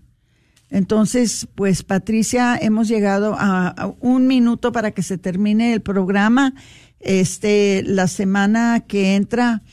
Entonces, 0.70 1.48
pues 1.56 1.84
Patricia, 1.84 2.58
hemos 2.60 2.88
llegado 2.88 3.36
a, 3.38 3.94
un 4.00 4.28
minuto 4.28 4.72
para 4.72 4.92
que 4.92 5.04
se 5.04 5.18
termine 5.18 5.74
el 5.74 5.82
programa. 5.82 6.54
Este, 7.00 7.84
la 7.86 8.08
semana 8.08 8.82
que 8.88 9.16
entra 9.16 9.64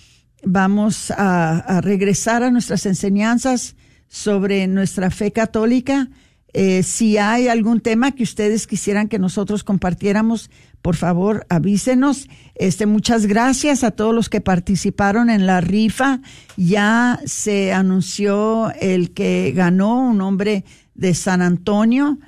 vamos 0.42 1.10
a, 1.10 1.58
a 1.58 1.80
regresar 1.80 2.42
a 2.42 2.50
nuestras 2.50 2.86
enseñanzas 2.86 3.76
sobre 4.08 4.66
nuestra 4.66 5.10
fe 5.10 5.30
católica. 5.30 6.08
Eh, 6.54 6.82
si 6.82 7.18
hay 7.18 7.48
algún 7.48 7.80
tema 7.80 8.12
que 8.12 8.22
ustedes 8.22 8.66
quisieran 8.66 9.08
que 9.08 9.18
nosotros 9.18 9.64
compartiéramos, 9.64 10.50
por 10.82 10.96
favor 10.96 11.46
avísenos. 11.48 12.28
Este, 12.54 12.86
muchas 12.86 13.26
gracias 13.26 13.84
a 13.84 13.90
todos 13.90 14.14
los 14.14 14.28
que 14.28 14.40
participaron 14.40 15.30
en 15.30 15.46
la 15.46 15.60
rifa. 15.60 16.20
Ya 16.56 17.20
se 17.24 17.72
anunció 17.72 18.72
el 18.80 19.12
que 19.12 19.52
ganó 19.54 20.08
un 20.10 20.20
hombre 20.20 20.64
de 20.94 21.14
San 21.14 21.42
Antonio 21.42 22.18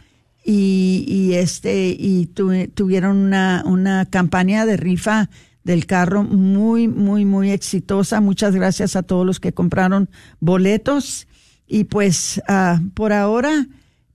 y, 0.44 1.05
y 1.09 1.34
este 1.34 1.94
y 1.98 2.26
tu- 2.26 2.68
tuvieron 2.74 3.16
una, 3.16 3.62
una 3.66 4.07
campaña 4.07 4.66
de 4.66 4.76
rifa 4.76 5.28
del 5.64 5.86
carro 5.86 6.22
muy 6.24 6.88
muy 6.88 7.24
muy 7.24 7.51
exitosa. 7.51 8.20
Muchas 8.20 8.55
gracias 8.55 8.96
a 8.96 9.03
todos 9.03 9.26
los 9.26 9.40
que 9.40 9.53
compraron 9.53 10.09
boletos 10.40 11.26
y 11.66 11.84
pues 11.84 12.42
ah, 12.48 12.80
por 12.94 13.12
ahora 13.12 13.66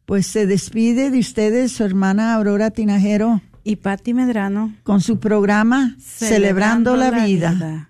pues 0.05 0.27
se 0.27 0.45
despide 0.45 1.09
de 1.11 1.19
ustedes 1.19 1.71
su 1.71 1.83
hermana 1.83 2.33
Aurora 2.36 2.71
Tinajero 2.71 3.41
Y 3.68 3.78
Patti 3.78 4.13
Medrano. 4.13 4.76
con 4.84 5.01
su 5.01 5.20
programa 5.20 5.95
Celebrando, 5.99 6.95
la, 6.95 7.09
vida. 7.09 7.89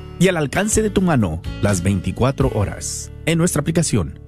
y 0.21 0.27
al 0.27 0.37
alcance 0.37 0.83
de 0.83 0.91
tu 0.91 1.01
mano 1.01 1.41
las 1.63 1.81
24 1.81 2.51
horas 2.53 3.11
en 3.25 3.39
nuestra 3.39 3.61
aplicación. 3.61 4.19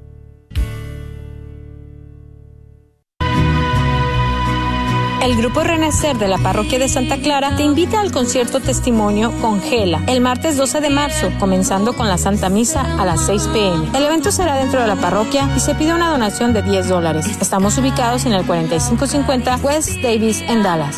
El 5.22 5.38
Grupo 5.38 5.64
Renacer 5.64 6.18
de 6.18 6.28
la 6.28 6.38
Parroquia 6.40 6.80
de 6.80 6.90
Santa 6.90 7.18
Clara 7.18 7.56
te 7.56 7.64
invita 7.64 8.02
al 8.02 8.12
concierto 8.12 8.60
Testimonio 8.60 9.32
con 9.40 9.62
Gela 9.62 10.04
el 10.08 10.20
martes 10.20 10.58
12 10.58 10.82
de 10.82 10.90
marzo, 10.90 11.32
comenzando 11.40 11.94
con 11.94 12.08
la 12.08 12.18
Santa 12.18 12.50
Misa 12.50 12.82
a 13.00 13.06
las 13.06 13.26
6 13.28 13.50
pm. 13.54 13.98
El 13.98 14.04
evento 14.04 14.32
será 14.32 14.56
dentro 14.56 14.82
de 14.82 14.88
la 14.88 14.96
parroquia 14.96 15.48
y 15.56 15.60
se 15.60 15.76
pide 15.76 15.94
una 15.94 16.10
donación 16.10 16.54
de 16.54 16.64
10 16.64 16.90
dólares. 16.90 17.28
Estamos 17.40 17.78
ubicados 17.78 18.26
en 18.26 18.34
el 18.34 18.44
4550 18.46 19.58
West 19.58 19.92
Davis 20.02 20.42
en 20.42 20.64
Dallas. 20.64 20.98